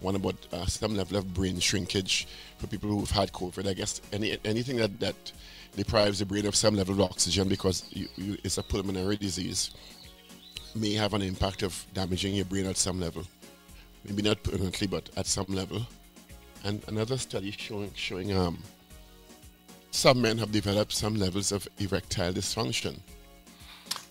[0.00, 3.68] One about uh, some level of brain shrinkage for people who've had covid.
[3.68, 5.32] I guess any anything that that
[5.76, 9.70] deprives the brain of some level of oxygen because you, you, it's a pulmonary disease
[10.74, 13.24] may have an impact of damaging your brain at some level.
[14.04, 15.86] Maybe not permanently but at some level.
[16.64, 18.62] And another study showing showing um
[19.90, 22.98] some men have developed some levels of erectile dysfunction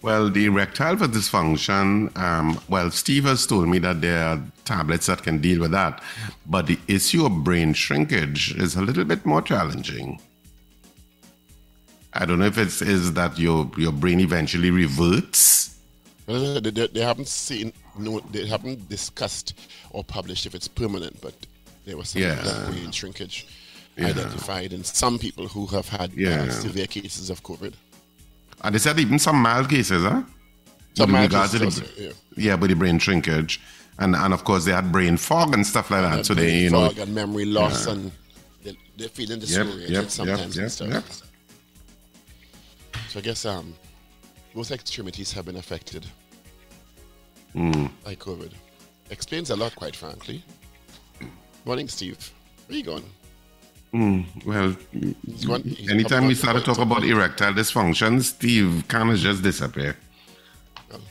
[0.02, 5.24] Well, the erectile dysfunction, um, well, Steve has told me that there are tablets that
[5.24, 6.02] can deal with that.
[6.46, 10.20] But the issue of brain shrinkage is a little bit more challenging.
[12.14, 15.78] I don't know if it's is that your your brain eventually reverts.
[16.28, 19.54] Well, They, they, they haven't seen, no, they haven't discussed
[19.92, 21.34] or published if it's permanent, but
[21.86, 22.66] there was some Yeah.
[22.68, 23.48] brain shrinkage
[24.02, 24.08] Yeah.
[24.10, 27.74] identified in some people who have had uh, severe cases of COVID.
[28.64, 30.24] And they said even some mild cases, huh?
[30.96, 32.12] Some mild cases the- yeah.
[32.36, 33.60] yeah, but the brain shrinkage.
[34.00, 36.26] And and of course they had brain fog and stuff like that.
[36.26, 37.94] so they, you know, and memory loss, Yeah.
[37.94, 38.12] and
[38.64, 41.22] they, they're feeling disoriented yep, yep, sometimes yep, and stuff.
[43.10, 43.74] So I guess um,
[44.54, 46.06] both extremities have been affected
[47.54, 47.88] Hmm.
[48.06, 48.52] by COVID.
[49.10, 50.44] Explains a lot, quite frankly.
[51.66, 52.32] Morning, Steve.
[52.68, 53.04] Where are you going?
[53.94, 54.76] Mm, well,
[55.26, 59.98] he's anytime we start to talk about erectile dysfunction, Steve kind of just disappear.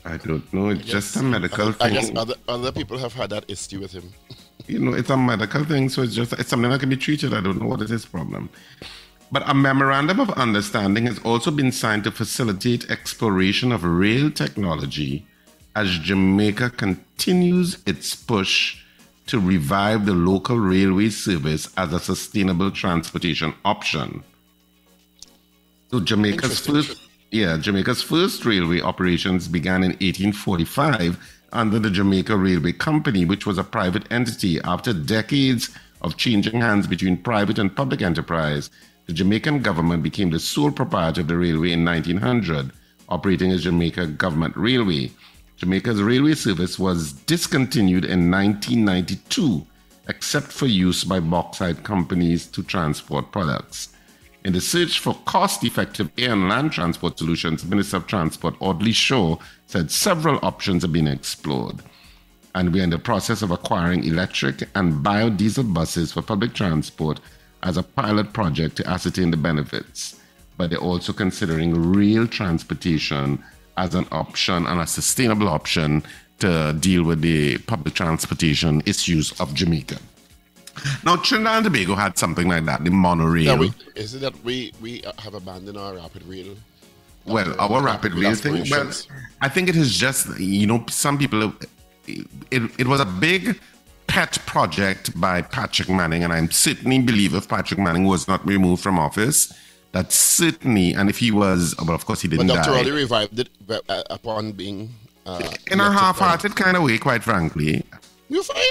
[0.05, 0.69] I don't know.
[0.71, 1.95] It's just a medical I, thing.
[1.95, 4.13] guess other, other people have had that issue with him.
[4.67, 7.35] you know, it's a medical thing, so it's just it's something that can be treated.
[7.35, 8.49] I don't know what is his problem.
[9.31, 15.27] But a memorandum of understanding has also been signed to facilitate exploration of rail technology
[15.77, 18.83] as Jamaica continues its push
[19.29, 24.25] to revive the local railway service as a sustainable transportation option.
[25.91, 31.19] So Jamaica's first yeah, Jamaica's first railway operations began in 1845
[31.53, 34.59] under the Jamaica Railway Company, which was a private entity.
[34.63, 38.71] After decades of changing hands between private and public enterprise,
[39.07, 42.73] the Jamaican government became the sole proprietor of the railway in 1900,
[43.09, 45.11] operating as Jamaica Government Railway.
[45.59, 49.67] Jamaica's railway service was discontinued in 1992,
[50.09, 53.89] except for use by bauxite companies to transport products.
[54.45, 58.93] In the search for cost effective air and land transport solutions, Minister of Transport Audley
[58.93, 61.83] Shaw said several options are being explored.
[62.55, 67.19] And we're in the process of acquiring electric and biodiesel buses for public transport
[67.65, 70.21] as a pilot project to ascertain the benefits.
[70.57, 73.43] But they're also considering rail transportation
[73.79, 76.03] as an option and a sustainable option
[76.41, 79.99] to deal with the public transportation issues of Jamaica.
[81.05, 83.45] Now, Trinidad and Tobago had something like that, the monorail.
[83.45, 86.55] Yeah, we, is it that we, we have abandoned our rapid rail?
[87.25, 88.65] Well, our rapid rail thing.
[88.71, 88.93] Well.
[89.41, 91.53] I think it is just you know some people.
[92.07, 93.61] It, it was a big
[94.07, 98.83] pet project by Patrick Manning, and I'm certainly believe if Patrick Manning was not removed
[98.83, 99.53] from office,
[99.99, 102.71] that certainly, and if he was, well, of course he didn't Dr.
[102.71, 104.95] die revived it uh, upon being.
[105.27, 107.85] Uh, in a half-hearted kind of way, quite frankly.
[108.29, 108.63] You're fine.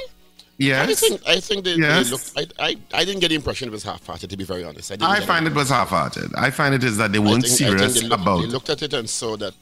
[0.58, 0.90] Yes.
[0.90, 2.10] I think I think they, Yes.
[2.34, 2.60] they looked.
[2.60, 4.30] I, I I didn't get the impression it was half-hearted.
[4.30, 6.34] To be very honest, I, I find it was half-hearted.
[6.36, 8.82] I find it is that they weren't think serious they looked, about They looked at
[8.82, 9.54] it and saw that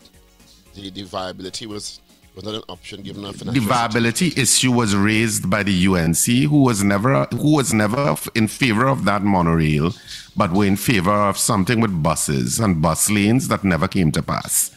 [0.75, 1.99] the, the viability was
[2.35, 6.25] was not an option given a the financial viability issue was raised by the UNC,
[6.49, 9.93] who was never who was never in favor of that monorail,
[10.35, 14.21] but were in favor of something with buses and bus lanes that never came to
[14.21, 14.71] pass.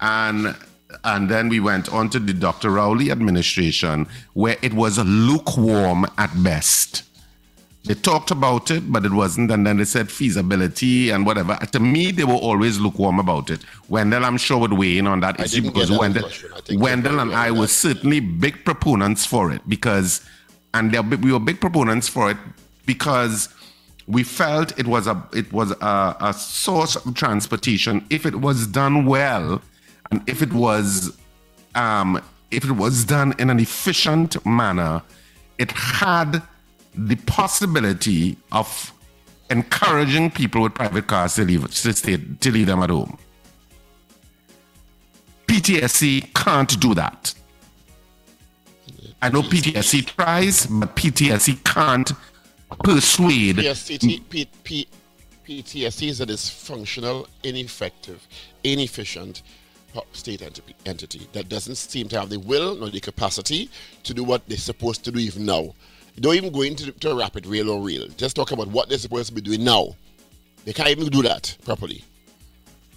[0.00, 0.56] And
[1.04, 2.70] and then we went on to the Dr.
[2.70, 7.02] Rowley administration, where it was lukewarm at best.
[7.86, 9.50] They talked about it, but it wasn't.
[9.50, 11.56] And then they said feasibility and whatever.
[11.56, 13.60] To me, they were always lukewarm about it.
[13.88, 16.50] Wendell, I'm sure, would weigh in on that I issue because that Wendell, impression.
[16.54, 17.68] I think Wendell and I were that.
[17.68, 20.24] certainly big proponents for it because,
[20.74, 22.36] and we were big proponents for it
[22.86, 23.48] because
[24.06, 28.68] we felt it was a it was a, a source of transportation if it was
[28.68, 29.60] done well
[30.12, 31.16] and if it was
[31.74, 35.02] um, if it was done in an efficient manner,
[35.58, 36.42] it had
[36.96, 38.92] the possibility of
[39.50, 43.18] encouraging people with private cars to leave to, stay, to leave them at home.
[45.46, 47.34] PTSC can't do that.
[49.22, 52.12] I know PTSC tries, but PTSC can't
[52.84, 53.56] persuade.
[55.46, 58.26] PTSC is a dysfunctional, ineffective,
[58.64, 59.42] inefficient
[60.12, 60.42] state
[60.84, 63.70] entity that doesn't seem to have the will nor the capacity
[64.02, 65.72] to do what they're supposed to do even now.
[66.18, 68.06] Don't even go into to a rapid rail or rail.
[68.16, 69.94] Just talk about what they're supposed to be doing now.
[70.64, 72.04] They can't even do that properly.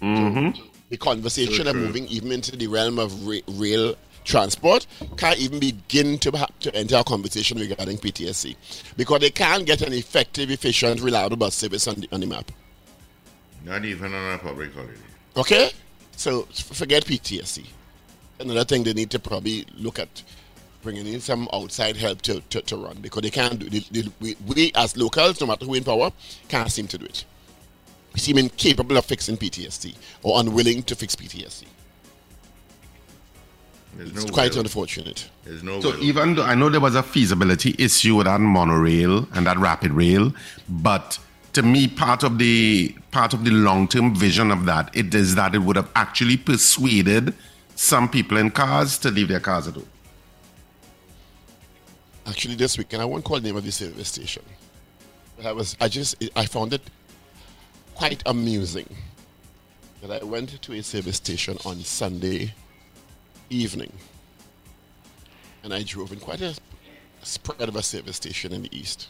[0.01, 0.59] Mm-hmm.
[0.89, 6.17] The conversation of moving even into the realm of ra- rail transport can't even begin
[6.19, 8.55] to, ha- to enter a conversation regarding PTSC
[8.95, 12.51] because they can't get an effective, efficient, reliable bus service on the, on the map.
[13.65, 14.93] Not even on a public holiday.
[15.35, 15.71] Okay?
[16.15, 17.65] So forget PTSC.
[18.39, 20.23] Another thing they need to probably look at
[20.81, 24.07] bringing in some outside help to, to, to run because they can't do they, they,
[24.21, 26.11] we, we as locals, no matter who in power,
[26.47, 27.25] can't seem to do it.
[28.13, 31.65] We seem incapable of fixing PTSC or unwilling to fix PTSC.
[33.95, 34.61] There's It's no quite will.
[34.61, 35.29] unfortunate.
[35.43, 36.03] There's no So will.
[36.03, 39.91] even though I know there was a feasibility issue with that monorail and that rapid
[39.91, 40.31] rail,
[40.69, 41.19] but
[41.53, 45.35] to me, part of the part of the long term vision of that it is
[45.35, 47.33] that it would have actually persuaded
[47.75, 49.87] some people in cars to leave their cars at home.
[52.29, 54.43] Actually, this weekend I won't call the name of the service station,
[55.35, 56.81] but I was I just I found it
[57.95, 58.87] quite amusing
[60.01, 62.53] that I went to a service station on Sunday
[63.49, 63.91] evening,
[65.63, 66.53] and I drove in quite a
[67.23, 69.09] spread of a service station in the east,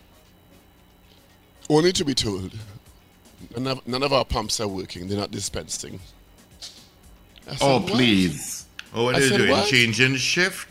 [1.70, 2.58] only to be told
[3.56, 6.00] none of, none of our pumps are working; they're not dispensing.
[7.48, 8.66] Said, Oh, "What?" please.
[8.94, 9.52] oh, what I are you doing?
[9.52, 9.68] what?
[9.68, 10.69] Changing shift?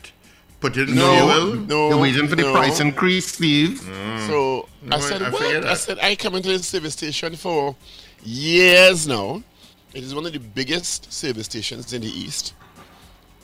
[0.61, 1.55] Putting No, fuel?
[1.55, 2.53] no, You're waiting for the no.
[2.53, 3.79] price increase, Steve.
[4.27, 5.65] So No, I said, I what?
[5.65, 7.77] I said, I come into this service station for
[8.25, 9.43] years now.
[9.95, 12.55] It is one of the biggest service stations in the East.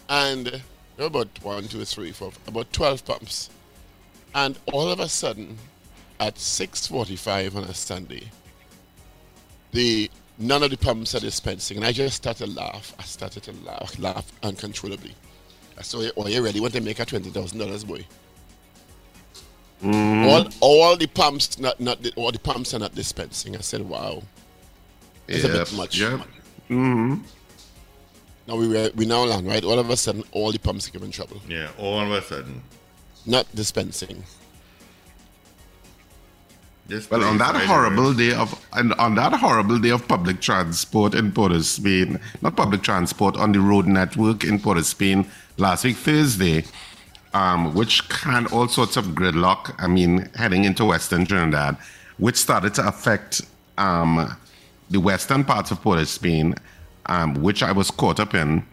[0.09, 3.49] And there are about one, two, three, four, about 12 pumps.
[4.35, 5.57] And all of a sudden,
[6.19, 8.25] at 6.45 on a Sunday,
[9.71, 11.77] the none of the pumps are dispensing.
[11.77, 12.93] And I just started to laugh.
[12.99, 15.15] I started to laugh, laugh uncontrollably.
[15.79, 18.05] I said, oh, you really want to make a $20,000, boy?
[19.83, 20.29] Mm-hmm.
[20.29, 23.55] All, all the pumps, not, not the, all the pumps are not dispensing.
[23.55, 24.23] I said, "Wow,
[25.29, 26.21] it's a bit Yep, much." yep.
[26.71, 27.17] Mm-hmm.
[28.47, 29.63] Now we were, we now land right.
[29.63, 32.63] All of a sudden, all the pumps are giving trouble, Yeah, all of a sudden.
[33.27, 34.25] not dispensing.
[36.87, 40.41] This Well, on that horrible way, day of and on that horrible day of public
[40.43, 44.85] transport in Port of Spain, not public transport on the road network in Port of
[44.87, 46.65] Spain last week Thursday,
[47.33, 49.75] um, which had all sorts of gridlock.
[49.79, 51.77] I mean, heading into Western Trinidad,
[52.19, 53.43] which started to affect
[53.79, 54.37] um,
[54.91, 56.55] the western parts of Port of Spain,
[57.07, 58.65] um, which I was caught up in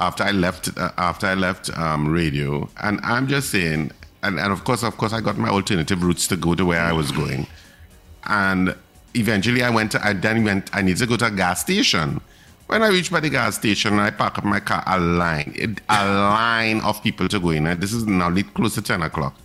[0.00, 2.68] after I left uh, after I left um, radio.
[2.82, 3.90] And I'm just saying,
[4.22, 6.80] and, and of course, of course, I got my alternative routes to go to where
[6.80, 7.46] I was going
[8.26, 8.74] and
[9.14, 12.20] eventually I went to, I then went, I needed to go to a gas station.
[12.66, 16.04] When I reached by the gas station, I park up my car, a line, a
[16.04, 17.64] line of people to go in.
[17.78, 19.36] This is now lit close to 10 o'clock.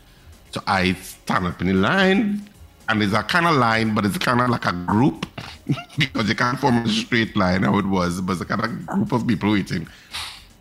[0.49, 2.41] So I stand up in the line,
[2.89, 5.27] and it's a kind of line, but it's kind of like a group
[5.99, 8.87] because you can't form a straight line how it was, but it's a kind of
[8.87, 9.87] group of people waiting.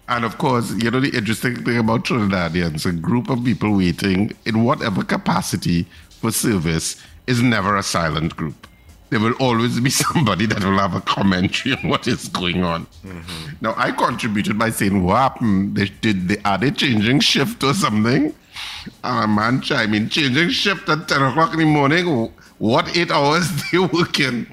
[0.09, 4.33] And of course, you know the interesting thing about Trinidadians, a group of people waiting
[4.45, 8.67] in whatever capacity for service is never a silent group.
[9.11, 12.87] There will always be somebody that will have a commentary on what is going on.
[13.05, 13.57] Mm-hmm.
[13.61, 15.77] Now, I contributed by saying, what happened?
[15.77, 18.35] They, did they, are they changing shift or something?
[19.05, 22.33] And a man chime in, changing shift at 10 o'clock in the morning.
[22.59, 24.47] What eight hours they working?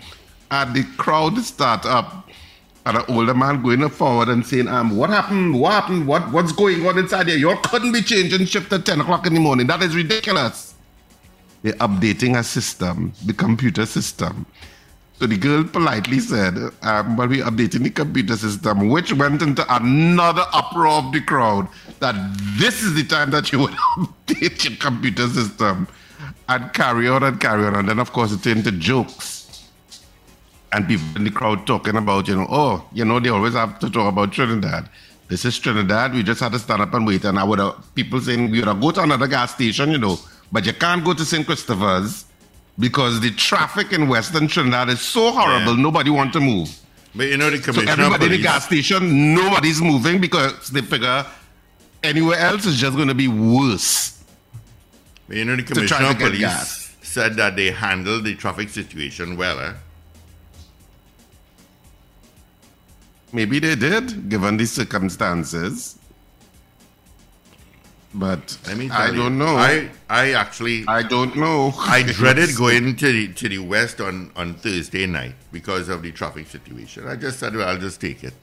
[0.49, 2.29] And the crowd start up.
[2.85, 5.59] And an older man going forward and saying, um, what happened?
[5.59, 6.07] What happened?
[6.07, 7.37] What, what's going on inside here?
[7.37, 9.67] You couldn't be changing shift at 10 o'clock in the morning.
[9.67, 10.66] That is ridiculous.
[11.73, 14.45] Updating a system, the computer system.
[15.19, 19.65] So the girl politely said, um, but we're updating the computer system, which went into
[19.75, 21.67] another uproar of the crowd
[21.99, 22.15] that
[22.59, 25.87] this is the time that you would update your computer system
[26.47, 27.75] and carry on and carry on.
[27.75, 29.67] And then, of course, it turned into jokes.
[30.71, 33.79] And people in the crowd talking about, you know, oh, you know, they always have
[33.79, 34.87] to talk about Trinidad.
[35.29, 36.13] This is Trinidad.
[36.13, 37.25] We just had to stand up and wait.
[37.25, 39.97] And I would have people saying, we would have go to another gas station, you
[39.97, 40.19] know,
[40.51, 41.45] but you can't go to St.
[41.45, 42.25] Christopher's
[42.79, 45.81] because the traffic in Western Trinidad is so horrible, yeah.
[45.81, 46.69] nobody want to move.
[47.15, 47.95] But you know the commissioner.
[47.95, 51.25] So everybody in the gas station, nobody's moving because they figure
[52.03, 54.23] anywhere else is just going to be worse.
[55.27, 56.95] But you know the commissioner of police gas.
[57.01, 59.59] said that they handled the traffic situation well.
[59.59, 59.73] Eh?
[63.33, 65.97] Maybe they did, given the circumstances.
[68.13, 69.57] But I mean, I don't know.
[69.57, 71.73] I I actually I don't know.
[71.77, 76.11] I dreaded going to the to the west on on Thursday night because of the
[76.11, 77.07] traffic situation.
[77.07, 78.33] I just said, well, I'll just take it.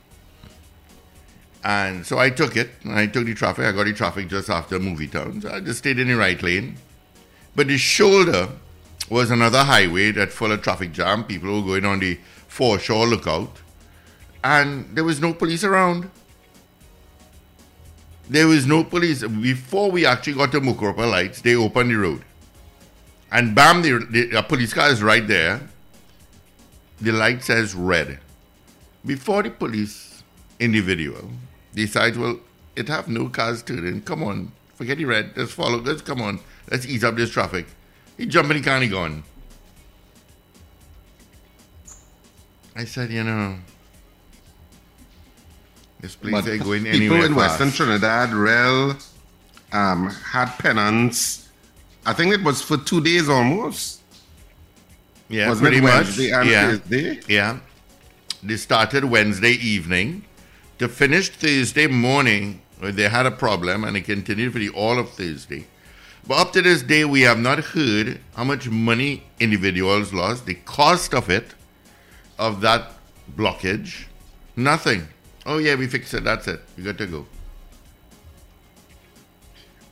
[1.65, 2.71] And so I took it.
[2.87, 3.65] I took the traffic.
[3.65, 5.43] I got the traffic just after MovieTowne.
[5.43, 6.77] So I just stayed in the right lane.
[7.57, 8.51] But the shoulder
[9.09, 11.25] was another highway that full of traffic jam.
[11.25, 13.63] People were going on the foreshore lookout.
[14.43, 16.11] And there was no police around.
[18.29, 19.23] There was no police.
[19.23, 22.23] Before we actually got to Mucurapo lights, they opened the road.
[23.31, 25.61] And bam, the, the, police car is right there.
[27.01, 28.21] The light says red.
[29.05, 30.23] Before the police
[30.59, 31.31] individual
[31.75, 32.41] decides, well,
[32.77, 34.01] it have no cars turning.
[34.03, 35.33] Come on, forget the red.
[35.37, 35.79] Let's follow.
[35.79, 36.41] Let's come on.
[36.71, 37.67] Let's ease up this traffic.
[38.17, 39.25] He jump in the car gone.
[42.77, 43.57] I said, you know,
[46.05, 47.21] this place but ain't going anywhere.
[47.23, 47.61] People in fast.
[47.61, 48.97] Western Trinidad, Rel,
[49.73, 51.49] um, had penance.
[52.05, 54.03] I think it was for two days almost.
[55.31, 56.19] Yeah, Wasn't pretty much.
[56.19, 56.77] yeah.
[56.77, 57.21] Thursday?
[57.27, 57.59] Yeah.
[58.43, 60.27] They started Wednesday evening
[60.79, 62.61] to finish Thursday morning.
[62.83, 65.67] They had a problem and it continued for the all of Thursday.
[66.27, 70.55] But up to this day, we have not heard how much money individuals lost, the
[70.55, 71.55] cost of it,
[72.39, 72.93] of that
[73.35, 74.05] blockage.
[74.57, 75.09] Nothing.
[75.47, 76.25] Oh yeah, we fixed it.
[76.25, 76.61] That's it.
[76.77, 77.27] You got to go.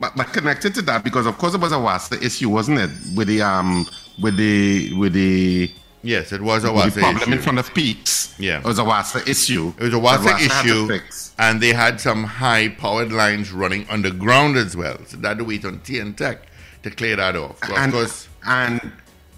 [0.01, 2.91] But, but connected to that, because of course it was a WASA issue, wasn't it?
[3.15, 3.87] With the um,
[4.21, 5.71] with the with the
[6.03, 7.33] yes, it was a WASA problem issue.
[7.33, 8.35] in front of Peaks.
[8.37, 9.73] Yeah, it was a WASA issue.
[9.79, 10.99] It was a WASA, issue,
[11.39, 14.99] and they had some high powered lines running underground as well.
[15.07, 16.47] So they had to wait on T&TEC
[16.83, 17.65] to clear that off.
[17.65, 18.93] So and, of course, and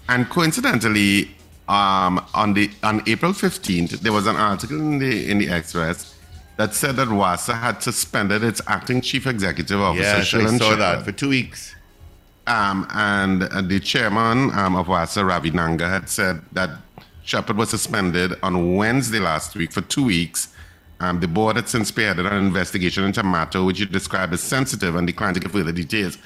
[0.09, 1.34] and coincidentally,
[1.67, 6.15] um, on the on April 15th, there was an article in the in the Express
[6.57, 10.03] that said that WASA had suspended its acting chief executive officer.
[10.03, 11.75] Yes, I saw that for two weeks.
[12.47, 16.69] Um, and uh, the chairman um, of WASA, Ravi Nanan, had said that
[17.23, 20.53] Shepard was suspended on Wednesday last week for two weeks.
[20.99, 24.41] Um, the board had since spearheaded an investigation into a matter which it described as
[24.41, 26.17] sensitive and declined to give further details.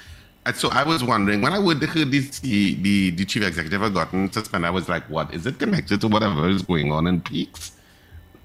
[0.46, 3.92] And so I was wondering when I would heard the, the, the chief executive had
[3.92, 7.20] gotten suspended, I was like, what is it connected to whatever is going on in
[7.20, 7.72] Peaks?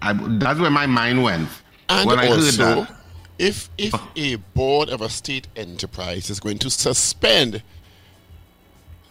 [0.02, 1.50] I, that's where my mind went.
[1.88, 2.88] And when also,
[3.39, 7.64] if if a board of a state enterprise is going to suspend,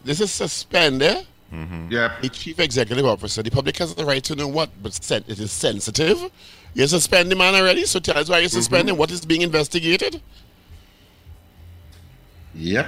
[0.04, 1.22] this is suspend, eh?
[1.52, 1.92] Mm-hmm.
[1.92, 2.16] Yeah.
[2.20, 5.52] The chief executive officer, the public has the right to know what, but it is
[5.52, 6.30] sensitive.
[6.74, 8.56] You're suspending man already, so tell us why you're mm-hmm.
[8.56, 8.96] suspending.
[8.96, 10.20] What is being investigated?
[12.54, 12.86] Yep.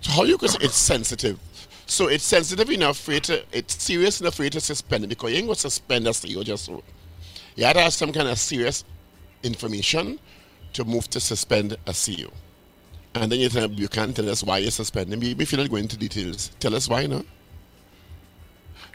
[0.00, 1.38] So how you can say it's sensitive?
[1.86, 5.08] So it's sensitive enough for you to, it's serious enough for you to suspend it
[5.08, 6.68] because you ain't going to suspend a CEO just.
[6.68, 8.84] You had to have some kind of serious
[9.42, 10.18] information
[10.72, 12.30] to move to suspend a CEO.
[13.14, 15.18] And then you tell you can't tell us why you're suspending.
[15.18, 17.24] Maybe if you're not going into details, tell us why, no?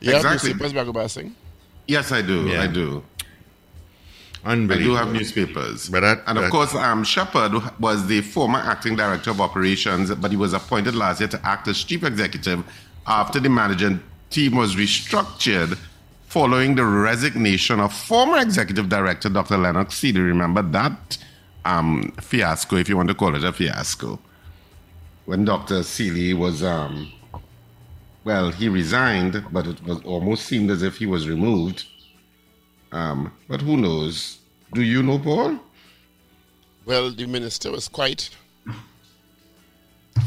[0.01, 0.51] Yeah, exactly.
[1.87, 2.47] Yes, I do.
[2.47, 2.61] Yeah.
[2.63, 3.03] I do.
[4.43, 5.89] I do have newspapers.
[5.89, 10.13] But that, and of that, course, um, Shepard was the former acting director of operations,
[10.15, 12.65] but he was appointed last year to act as chief executive
[13.05, 15.77] after the management team was restructured
[16.25, 19.57] following the resignation of former executive director Dr.
[19.57, 20.21] Lennox Sealy.
[20.21, 21.17] Remember that
[21.65, 24.19] um, fiasco, if you want to call it a fiasco,
[25.25, 25.83] when Dr.
[25.83, 27.11] Sealy was um,
[28.23, 31.85] well, he resigned, but it was almost seemed as if he was removed.
[32.91, 34.39] Um, but who knows?
[34.73, 35.59] Do you know, Paul?
[36.85, 38.29] Well, the minister was quite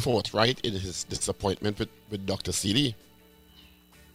[0.01, 2.53] forthright in his disappointment with, with Dr.
[2.53, 2.95] Sealy.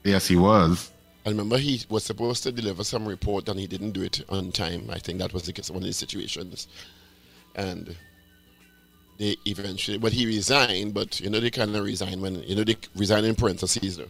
[0.04, 0.92] Yes, he was.
[1.26, 4.52] I remember he was supposed to deliver some report and he didn't do it on
[4.52, 4.90] time.
[4.90, 6.68] I think that was the case, one of the situations.
[7.56, 7.96] And
[9.18, 12.64] they eventually, but he resigned, but you know, they kind of resign when, you know,
[12.64, 13.98] they resign in parentheses.
[13.98, 14.06] Though.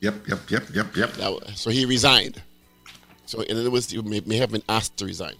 [0.00, 1.12] Yep, yep, yep, yep, yep.
[1.12, 2.42] That, so he resigned.
[3.30, 5.36] So in other words, you may, may have been asked to resign.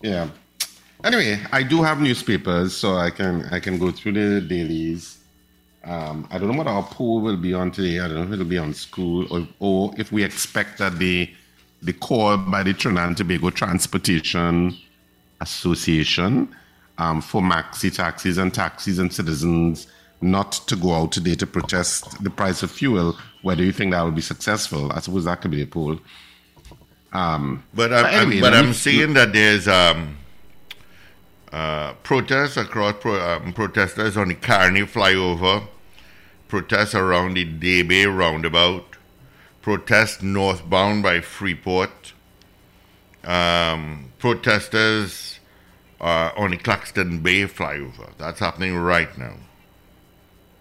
[0.00, 0.30] Yeah.
[1.04, 5.18] Anyway, I do have newspapers, so I can I can go through the dailies.
[5.84, 8.00] Um, I don't know what our poll will be on today.
[8.00, 11.30] I don't know if it'll be on school or, or if we expect that the
[11.82, 14.74] the call by the Trinidad and Tobago Transportation
[15.42, 16.48] Association
[16.96, 19.88] um, for maxi taxis and taxis and citizens
[20.24, 23.16] not to go out today to protest the price of fuel.
[23.42, 25.98] Whether you think that will be successful, I suppose that could be a poll.
[27.12, 30.16] Um, But I'm, But anyway, I'm, but I'm seeing that there's um,
[31.52, 35.68] uh, protests across pro, um, protesters on the Carney flyover,
[36.48, 38.96] protests around the Bay roundabout,
[39.62, 42.12] protests northbound by Freeport,
[43.22, 45.38] um, protesters
[46.00, 48.10] uh, on the Claxton Bay flyover.
[48.18, 49.36] That's happening right now.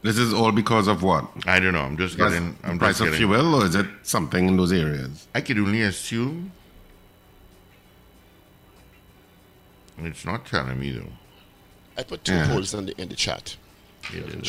[0.04, 1.26] This is all because of what?
[1.48, 1.82] I don't know.
[1.82, 2.58] I'm just Because getting.
[2.64, 3.20] I'm price just of getting.
[3.30, 5.28] fuel, or is it something in those areas?
[5.34, 6.52] I could only assume.
[10.00, 11.12] It's not telling me though.
[11.98, 12.48] I put two Yeah.
[12.48, 13.56] polls in the, in the chat.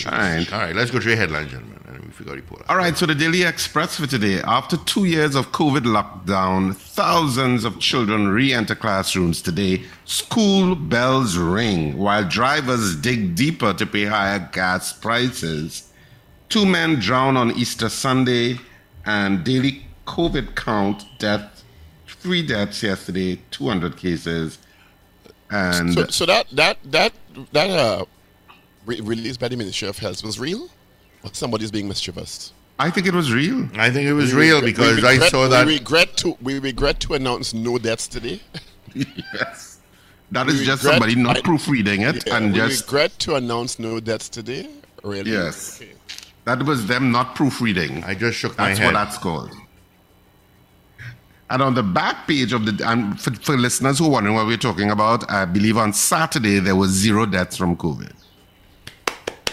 [0.07, 0.53] All right.
[0.53, 2.65] All right, let's go to your headline, gentlemen, and we figure report.
[2.69, 4.41] All right, so the Daily Express for today.
[4.43, 9.83] After two years of COVID lockdown, thousands of children re enter classrooms today.
[10.05, 15.91] School bells ring while drivers dig deeper to pay higher gas prices.
[16.49, 18.59] Two men drown on Easter Sunday,
[19.07, 21.55] and daily COVID count death
[22.25, 24.59] three deaths yesterday, 200 cases.
[25.51, 27.13] And So, so that that that
[27.53, 28.05] that uh,
[28.87, 30.69] re- release by the Ministry of Health was real,
[31.23, 32.53] or somebody's being mischievous.
[32.79, 33.69] I think it was real.
[33.77, 35.67] I think it was We real regret- because we I saw that.
[35.67, 38.41] We regret to we regret to announce no deaths today.
[38.95, 39.79] yes.
[40.33, 42.85] That is We just regret- somebody not I- proofreading it Yeah, and we just.
[42.87, 44.69] regret to announce no deaths today.
[45.05, 45.31] Really?
[45.31, 45.81] Yes.
[45.81, 45.93] Okay.
[46.47, 48.03] That was them not proofreading.
[48.05, 48.87] I just shook my That's head.
[48.87, 49.51] what that's called.
[51.51, 54.47] And on the back page of the, and for, for listeners who are wondering what
[54.47, 58.13] we're talking about, I believe on Saturday there was zero deaths from COVID.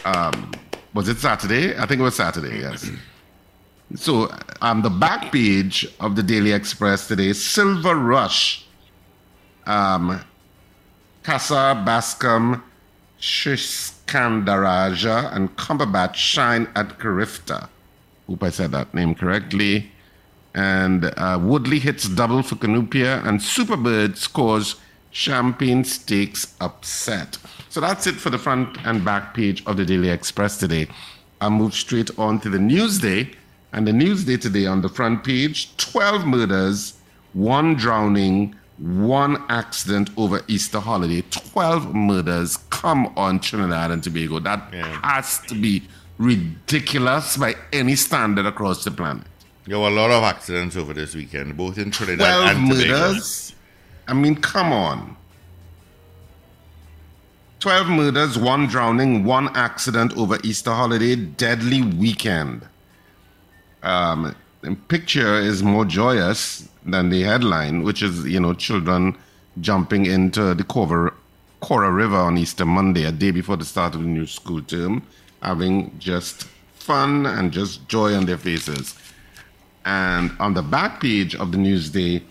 [0.05, 0.51] Um,
[0.93, 1.77] was it Saturday?
[1.77, 2.89] I think it was Saturday, yes.
[3.95, 8.65] So, um, the back page of the Daily Express today, Silver Rush,
[9.65, 10.21] um,
[11.23, 12.63] Casa Bascom,
[13.19, 17.69] Shishkandaraja, and Cumberbatch shine at Carifta.
[18.27, 19.91] Hope I said that name correctly.
[20.53, 24.75] And uh, Woodley hits double for Cunupia, and Superbird scores
[25.11, 27.37] Champagne Stakes upset.
[27.71, 30.89] So that's it for the front and back page of the Daily Express today.
[31.39, 33.33] I'll move straight on to the Newsday.
[33.71, 36.95] And the Newsday today on the front page 12 murders,
[37.31, 41.21] one drowning, one accident over Easter holiday.
[41.31, 42.57] 12 murders.
[42.71, 44.39] Come on, Trinidad and Tobago.
[44.39, 44.99] That Yeah.
[45.03, 45.83] has to be
[46.17, 49.23] ridiculous by any standard across the planet.
[49.65, 52.91] There were a lot of accidents over this weekend, both in Trinidad 12 and Tobago.
[52.91, 53.53] murders?
[54.09, 55.15] I mean, come on.
[57.61, 62.67] 12 murders, one drowning, one accident over Easter holiday, deadly weekend.
[63.83, 69.15] Um, the picture is more joyous than the headline, which is, you know, children
[69.59, 71.11] jumping into the Caura,
[71.91, 75.05] River on Easter Monday, a day before the start of the new school term,
[75.43, 78.95] having just fun and just joy on their faces.
[79.85, 82.23] And on the back page of the Newsday,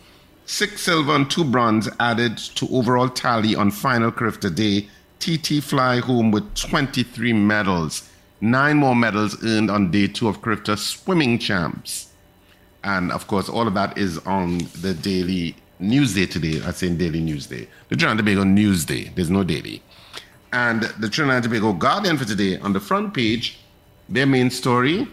[0.47, 4.89] six silver and two bronze added to overall tally on final Carifta Day.
[5.21, 8.09] TT fly home with 23 medals.
[8.41, 12.09] Nine more medals earned on day two of Carifta swimming champs.
[12.83, 16.63] And of course, all of that is on the daily Newsday today.
[16.67, 17.69] I say Daily Newsday.
[17.91, 19.15] The Trinidad and Tobago Newsday.
[19.15, 19.83] There's no daily.
[20.53, 23.61] And the Trinidad and Tobago Guardian for today, on the front page,
[24.09, 25.07] their main story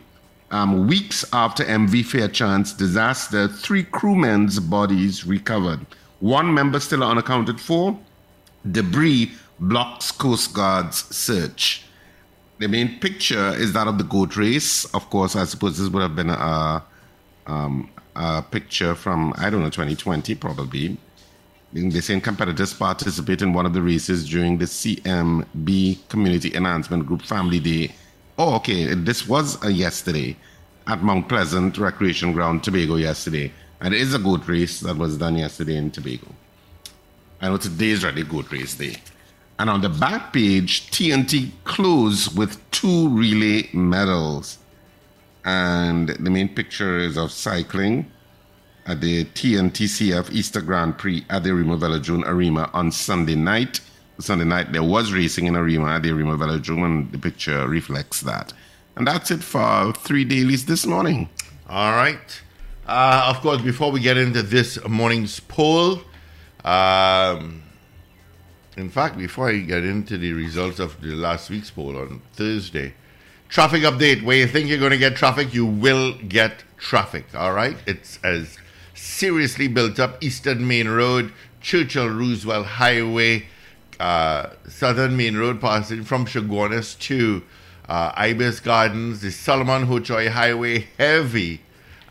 [0.52, 5.86] um, weeks after MV Fairchance disaster, three crewmen's bodies recovered.
[6.20, 7.98] One member still unaccounted for.
[8.72, 11.84] Debris blocks Coast Guard's search.
[12.60, 14.86] The main picture is that of the goat race.
[14.94, 16.84] Of course, I suppose this would have been a,
[17.46, 20.98] um, a picture from, I don't know, 2020 probably.
[21.74, 27.22] They're saying competitors participate in one of the races during the CMB Community Enhancement Group
[27.22, 27.94] Family Day.
[28.38, 28.94] Oh, okay.
[28.94, 30.36] This was yesterday
[30.88, 33.52] at Mount Pleasant Recreation Ground, Tobago, yesterday.
[33.82, 36.28] And it is a goat race that was done yesterday in Tobago.
[37.42, 38.96] I know today is really goat race day.
[39.60, 44.60] And on the back page, TNT closed with two relay medals.
[45.44, 48.12] And the main picture is of cycling
[48.86, 53.82] at the TNTCF Easter Grand Prix at the Arima Velodrome Arima on Sunday night.
[54.20, 58.22] Sunday night, there was racing in Arima at the Arima Velodrome, and the picture reflects
[58.22, 58.54] that.
[58.96, 61.30] And that's it for three dailies this morning.
[61.70, 62.42] All right.
[62.88, 66.02] Uh, of course, before we get into this morning's poll,
[66.64, 67.62] um,
[68.78, 72.94] in fact, before I get into the results of the last week's poll on Thursday,
[73.50, 74.24] traffic update.
[74.24, 77.26] Where you think you're going to get traffic, you will get traffic.
[77.36, 77.78] All right.
[77.86, 78.58] It's as
[78.94, 83.48] seriously built up Eastern Main Road, Churchill Roosevelt Highway,
[84.00, 87.44] uh, Southern Main Road passing from Chaguanas to
[87.90, 91.62] uh, Ibis Gardens, the Solomon Hochoy Highway, heavy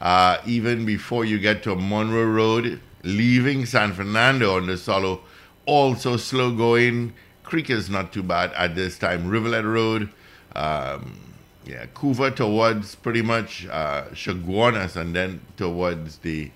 [0.00, 5.20] uh, even before you get to Monroe Road, leaving San Fernando on the Solo,
[5.66, 7.12] also slow going.
[7.42, 9.28] Creek is not too bad at this time.
[9.28, 10.08] Rivulet Road,
[10.54, 11.20] um,
[11.64, 16.50] yeah, Couva towards pretty much uh, Chaguanas and then towards the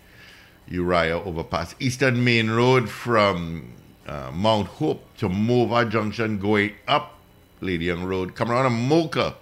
[0.69, 1.75] Uriah overpass.
[1.81, 3.73] Eastern Main Road from
[4.07, 7.19] uh, Mount Hope to Morvant Junction going up
[7.61, 8.35] Lady Young Road.
[8.35, 9.35] Come around to Mocha.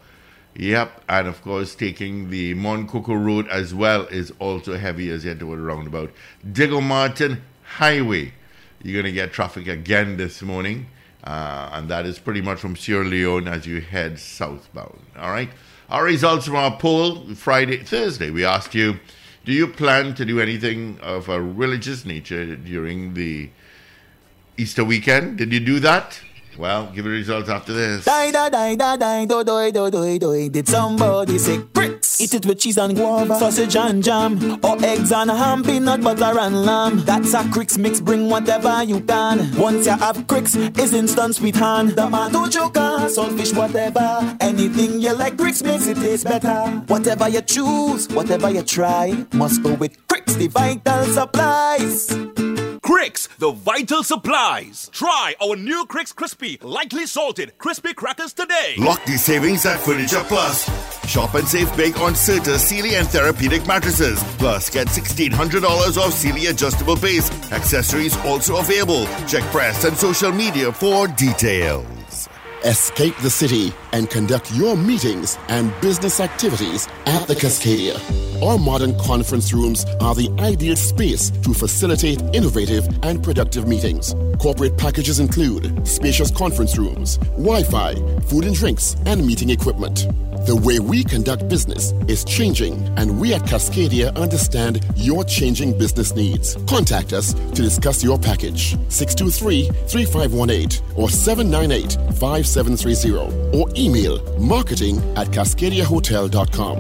[0.55, 5.39] Yep, and of course taking the Moncoko Road as well is also heavy as head
[5.39, 6.12] toward the roundabout.
[6.51, 7.43] Diego Martin
[7.77, 8.33] Highway.
[8.83, 10.87] You're going to get traffic again this morning.
[11.24, 15.01] Uh, and that is pretty much from Sierra Leone as you head southbound.
[15.18, 15.51] All right.
[15.91, 18.31] Our results from our poll Friday, Thursday.
[18.31, 19.01] We asked you,
[19.45, 23.51] do you plan to do anything of a religious nature during the
[24.57, 25.39] Easter weekend?
[25.39, 26.20] Did you do that?
[26.59, 28.05] Well, give the results after this.
[28.05, 30.49] Die, die, die, die, die, do, do, do, do, do.
[30.51, 32.21] Did somebody say grits?
[32.21, 36.37] Eat it with cheese and guava, sausage and jam, or eggs and ham, peanut butter
[36.37, 37.05] and lamb.
[37.05, 39.57] That's a Crix mix, bring whatever you can.
[39.57, 41.97] Once you have Crix, it's instant sweet hand.
[41.97, 44.37] Tomato choka, saltfish, whatever.
[44.41, 46.69] Anything you like, Crix makes it taste better.
[46.89, 52.09] Whatever you choose, whatever you try, must go with Crix, the vital supplies.
[52.89, 54.89] Crix, the vital supplies.
[54.95, 58.76] Try our new Crix Crispy, lightly salted, crispy crackers today.
[58.78, 60.64] Lock these savings at Furniture Plus.
[61.07, 64.24] Shop and save big on Serta, Sealy, and Therapeutic mattresses.
[64.39, 67.30] Plus, get $1,600 off Sealy adjustable base.
[67.53, 69.05] Accessories also available.
[69.26, 71.97] Check press and social media for details.
[72.65, 77.95] Escape the city and conduct your meetings and business activities at the Cascadia.
[78.43, 84.13] Our modern conference rooms are the ideal space to facilitate innovative and productive meetings.
[84.41, 90.09] Corporate packages include spacious conference rooms, Wi Fi, food and drinks, and meeting equipment.
[90.47, 96.14] The way we conduct business is changing, and we at Cascadia understand your changing business
[96.14, 96.55] needs.
[96.66, 105.26] Contact us to discuss your package 623 3518 or 798 5730 or email marketing at
[105.28, 106.78] cascadiahotel.com.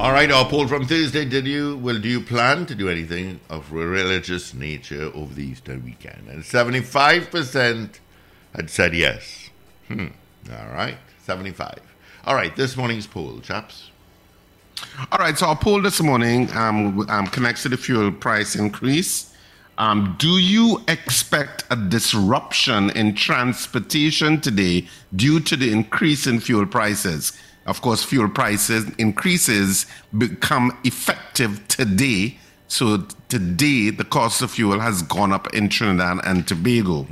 [0.00, 1.26] All right, our poll from Thursday.
[1.26, 5.78] Did you well do you plan to do anything of religious nature over the Easter
[5.78, 6.26] weekend?
[6.28, 7.98] And 75%
[8.56, 9.50] had said yes.
[9.88, 10.06] Hmm.
[10.50, 10.96] All right.
[11.26, 11.89] 75.
[12.26, 13.90] All right, this morning's poll, chaps.
[15.10, 19.34] All right, so our poll this morning um, um, connects to the fuel price increase.
[19.78, 26.66] Um, do you expect a disruption in transportation today due to the increase in fuel
[26.66, 27.32] prices?
[27.64, 32.36] Of course, fuel prices increases become effective today.
[32.68, 37.04] So today, the cost of fuel has gone up in Trinidad and Tobago.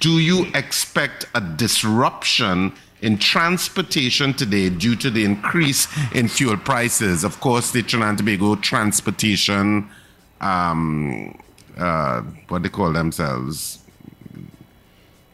[0.00, 2.72] Do you expect a disruption
[3.02, 7.24] in transportation today due to the increase in fuel prices?
[7.24, 9.88] Of course, the Trinidad and Tobago transportation,
[10.40, 11.38] um,
[11.76, 13.78] uh, what they call themselves,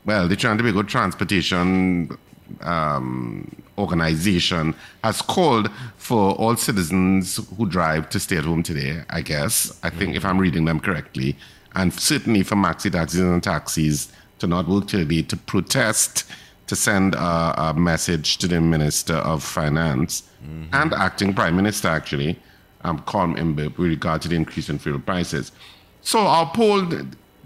[0.06, 2.16] well, the Trinidad and Tobago Transportation
[2.60, 9.20] um, Organization has called for all citizens who drive to stay at home today, I
[9.20, 9.78] guess.
[9.82, 11.36] I think if I'm reading them correctly.
[11.74, 16.24] And certainly for maxi taxis and taxis to not work today to protest,
[16.66, 20.24] to send a, a message to the Minister of Finance
[20.72, 22.38] and acting Prime Minister, actually,
[22.82, 25.52] um, Colm Imbert, with regard to the increase in fuel prices.
[26.02, 26.86] So our poll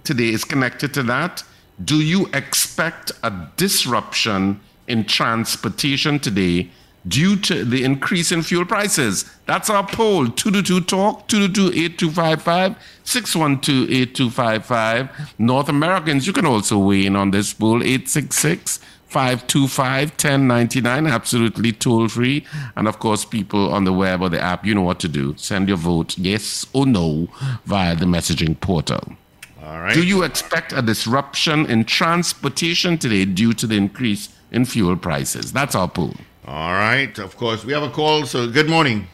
[0.04, 1.42] today is connected to that.
[1.82, 6.70] Do you expect a disruption in transportation today
[7.08, 9.24] due to the increase in fuel prices?
[9.46, 10.28] That's our poll.
[10.28, 15.34] 222 Talk, 222 8255, 612 8255.
[15.38, 17.82] North Americans, you can also weigh in on this poll.
[17.82, 18.80] 866
[19.10, 22.46] 525 1099, absolutely toll free.
[22.76, 25.34] And of course, people on the web or the app, you know what to do.
[25.36, 27.28] Send your vote, yes or no,
[27.64, 29.16] via the messaging portal.
[29.64, 29.94] All right.
[29.94, 35.52] Do you expect a disruption in transportation today due to the increase in fuel prices?
[35.52, 36.14] That's our poll.
[36.46, 37.18] All right.
[37.18, 38.26] Of course, we have a call.
[38.26, 39.08] So, good morning.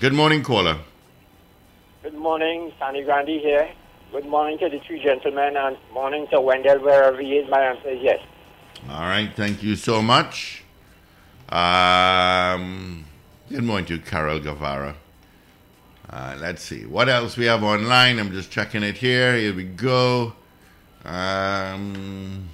[0.00, 0.78] Good morning, caller.
[2.02, 3.68] Good morning, Sandy Grandi here.
[4.12, 7.48] Good morning to the two gentlemen and morning to Wendell wherever he is.
[7.48, 8.20] My answer is yes.
[8.90, 9.30] All right.
[9.34, 10.64] Thank you so much.
[11.48, 13.06] Um,
[13.48, 14.96] good morning to Carol Guevara.
[16.10, 18.18] Uh, let's see what else we have online.
[18.18, 19.34] I'm just checking it here.
[19.34, 20.34] Here we go.
[21.06, 22.50] Um,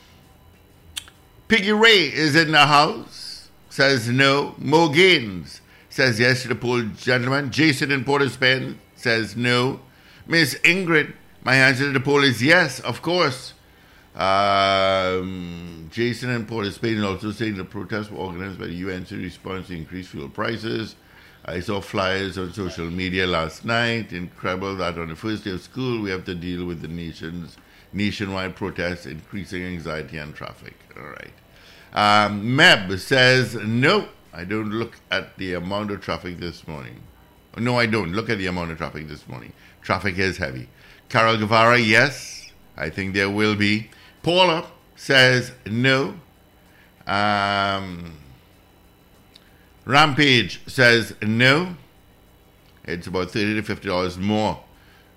[1.48, 3.50] Piggy Ray is in the house.
[3.68, 4.54] Says no.
[4.58, 7.50] Mo Gaines says yes to the poll, gentlemen.
[7.50, 9.80] Jason in Port of Spain says no.
[10.24, 11.14] Miss Ingrid,
[11.48, 13.54] my answer to the poll is yes, of course.
[14.14, 19.16] Um, Jason Port of Spain also saying the protests were organized by the UN to
[19.16, 20.94] respond to increased fuel prices.
[21.46, 24.12] I saw flyers on social media last night.
[24.12, 27.56] Incredible that on the first day of school we have to deal with the nation's
[27.94, 30.74] nationwide protests, increasing anxiety and traffic.
[30.98, 31.32] All right.
[31.94, 37.00] Um, Meb says, no, I don't look at the amount of traffic this morning.
[37.56, 38.12] No, I don't.
[38.12, 39.54] Look at the amount of traffic this morning.
[39.80, 40.68] Traffic is heavy.
[41.08, 43.90] Carol Guevara, yes, I think there will be.
[44.22, 46.14] Paula says, no.
[47.06, 48.12] Um,
[49.84, 51.76] Rampage says, no.
[52.84, 54.62] It's about 30 to $50 more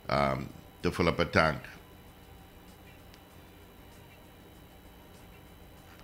[0.10, 0.50] um,
[0.84, 1.60] to fill up a tank.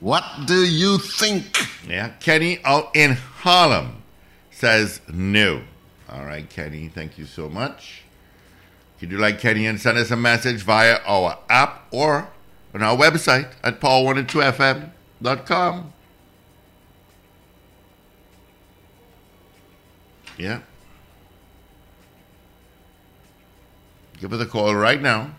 [0.00, 1.56] What do you think?
[1.88, 4.02] Yeah, Kenny out in Harlem
[4.50, 5.62] says no.
[6.08, 8.02] All right, Kenny, thank you so much.
[9.02, 12.28] If you like Kenny and send us a message via our app or
[12.72, 15.92] on our website at power102fm.com.
[20.38, 20.60] Yeah.
[24.20, 25.32] Give us a call right now.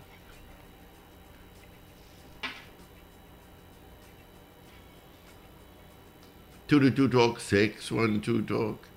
[6.68, 8.90] Two to two talk six one two talk.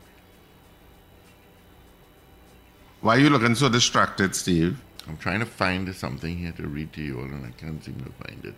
[3.00, 4.80] Why are you looking so distracted, Steve?
[5.08, 8.00] I'm trying to find something here to read to you all, and I can't seem
[8.00, 8.54] to find it.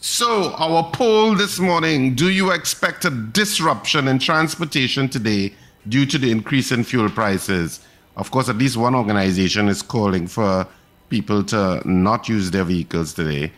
[0.00, 5.54] So, our poll this morning do you expect a disruption in transportation today
[5.88, 7.80] due to the increase in fuel prices?
[8.16, 10.66] Of course, at least one organization is calling for
[11.08, 13.50] people to not use their vehicles today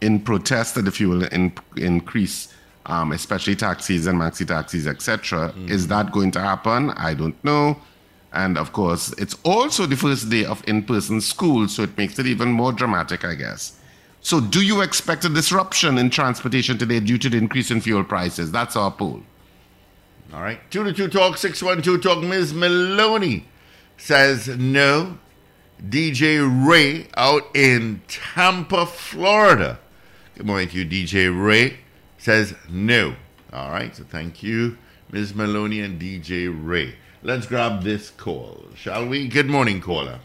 [0.00, 2.52] in protest of the fuel in, increase,
[2.86, 5.52] um, especially taxis and maxi taxis, etc.
[5.66, 6.90] Is that going to happen?
[6.90, 7.76] I don't know.
[8.32, 12.18] And of course, it's also the first day of in person school, so it makes
[12.18, 13.78] it even more dramatic, I guess.
[14.20, 18.04] So, do you expect a disruption in transportation today due to the increase in fuel
[18.04, 18.50] prices?
[18.50, 19.22] That's our poll.
[20.34, 20.58] All right.
[20.70, 22.24] Two to two talk, 612 talk.
[22.24, 22.52] Ms.
[22.52, 23.46] Maloney
[23.96, 25.18] says no.
[25.88, 29.78] DJ Ray out in Tampa, Florida.
[30.34, 31.78] Good morning to you, DJ Ray.
[32.26, 33.14] Says no.
[33.52, 33.94] All right.
[33.94, 34.76] So thank you.
[35.12, 35.32] Ms.
[35.32, 36.96] Maloney and DJ Ray.
[37.22, 39.28] Let's grab this call, shall we?
[39.28, 40.18] Good morning, caller.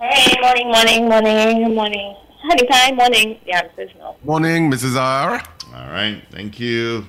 [0.00, 2.16] Hey, morning, morning, morning, morning.
[2.44, 3.38] Honey time, morning.
[3.44, 4.16] The answer is no.
[4.24, 4.96] Morning, Mrs.
[4.96, 5.32] R.
[5.74, 7.04] All right, thank you.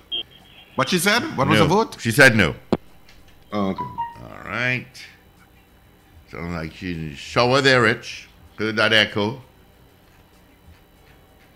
[0.76, 1.22] What she said?
[1.38, 1.64] What was No.
[1.66, 1.95] the vote?
[2.01, 2.55] She said no.
[3.53, 3.86] Oh, okay.
[4.22, 4.93] All right.
[6.30, 8.28] Sounds like she shower there, Rich.
[8.57, 9.43] Good that echo.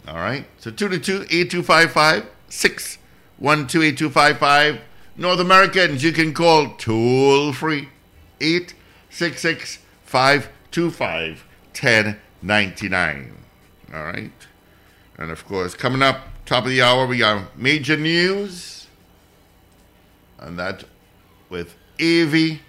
[0.07, 0.45] All right.
[0.57, 4.81] So 222 8255 612 8255.
[5.15, 7.89] North Americans, you can call toll free
[8.41, 13.37] 866 525 1099.
[13.93, 14.31] All right.
[15.17, 18.87] And of course, coming up, top of the hour, we got major news.
[20.39, 20.83] And that
[21.49, 22.61] with Evie.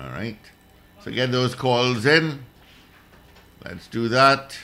[0.00, 0.38] All right.
[1.04, 2.44] So get those calls in.
[3.64, 4.56] Let's do that.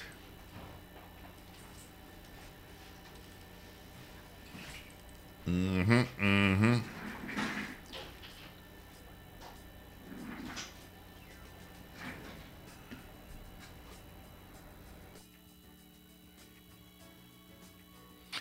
[5.46, 5.92] Mm-hmm.
[6.24, 6.76] Mm-hmm.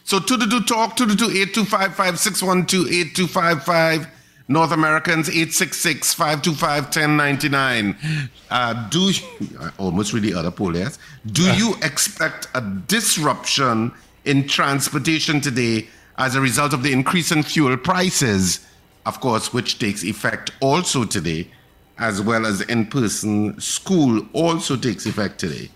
[0.04, 4.15] So 222 talk 222 8255 612 8255
[4.48, 7.98] North Americans 866 525 1099.
[8.50, 11.00] Uh, do you, I almost read the other poll, yes?
[11.26, 13.92] Do you expect a disruption
[14.26, 15.88] in transportation today
[16.18, 18.66] as a result of the increase in fuel prices?
[19.08, 21.48] Of course, which takes effect also today,
[21.98, 25.70] as well as in person school also takes effect today.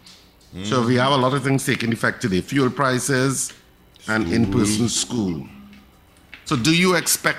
[0.63, 3.53] So we have a lot of things taking effect today fuel prices
[4.07, 5.47] and in person school.
[6.45, 7.38] So, do you expect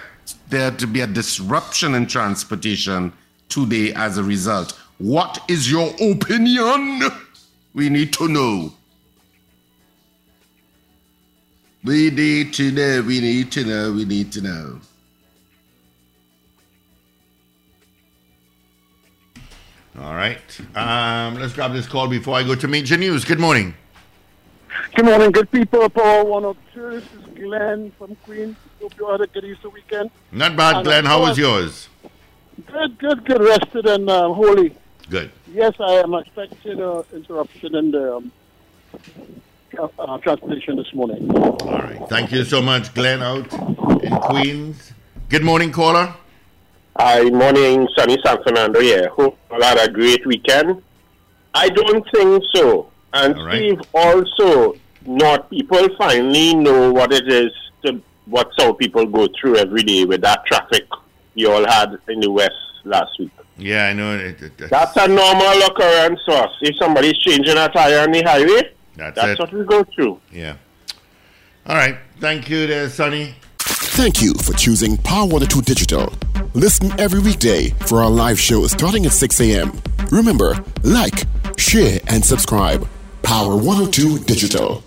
[0.49, 3.13] there to be a disruption in transportation
[3.49, 4.79] today as a result?
[4.99, 7.03] What is your opinion?
[7.73, 8.73] We need to know.
[11.83, 14.81] We need to know, we need to know, we need to know.
[19.99, 20.61] All right.
[20.75, 23.25] Um, let's grab this call before I go to major news.
[23.25, 23.75] Good morning.
[24.95, 25.89] Good morning, good people.
[25.89, 26.91] Power 102.
[26.91, 28.57] This is Glenn from Queens.
[28.81, 30.11] Hope you had a good Easter weekend.
[30.33, 31.05] Not bad, And, Glenn.
[31.05, 31.89] How was yours?
[32.67, 33.43] Good, good, good.
[33.43, 34.75] Rested and uh, holy.
[35.11, 35.31] Good.
[35.53, 38.33] Yes, I am expecting an interruption in the um,
[39.99, 41.31] uh, transportation this morning.
[41.37, 42.01] All right.
[42.09, 43.53] Thank you so much, Glenn, out
[44.03, 44.93] in Queens.
[45.29, 46.15] Good morning, caller.
[46.99, 49.09] Hi, morning, sunny San Fernando here.
[49.11, 50.83] Hope you had a great weekend.
[51.55, 52.91] I don't think so.
[53.13, 53.57] And All right.
[53.57, 57.53] Steve, also, not people finally know what it is
[57.85, 58.01] to
[58.31, 60.85] what some people go through every day with that traffic
[61.35, 62.53] you all had in the West
[62.85, 63.31] last week.
[63.59, 64.17] Yeah, I know.
[64.17, 66.51] It, it, That's a normal occurrence for us.
[66.63, 70.21] If somebody's changing a tire on the highway, That's that's what we go through.
[70.33, 70.57] Yeah.
[71.67, 71.99] All right.
[72.21, 73.35] Thank you there, Sonny.
[73.59, 76.13] Thank you for choosing Power 102 Digital.
[76.55, 79.73] Listen every weekday for our live show starting at 6 a.m.
[80.11, 81.25] Remember, like,
[81.59, 82.89] share, and subscribe.
[83.23, 84.83] Power 102 Digital.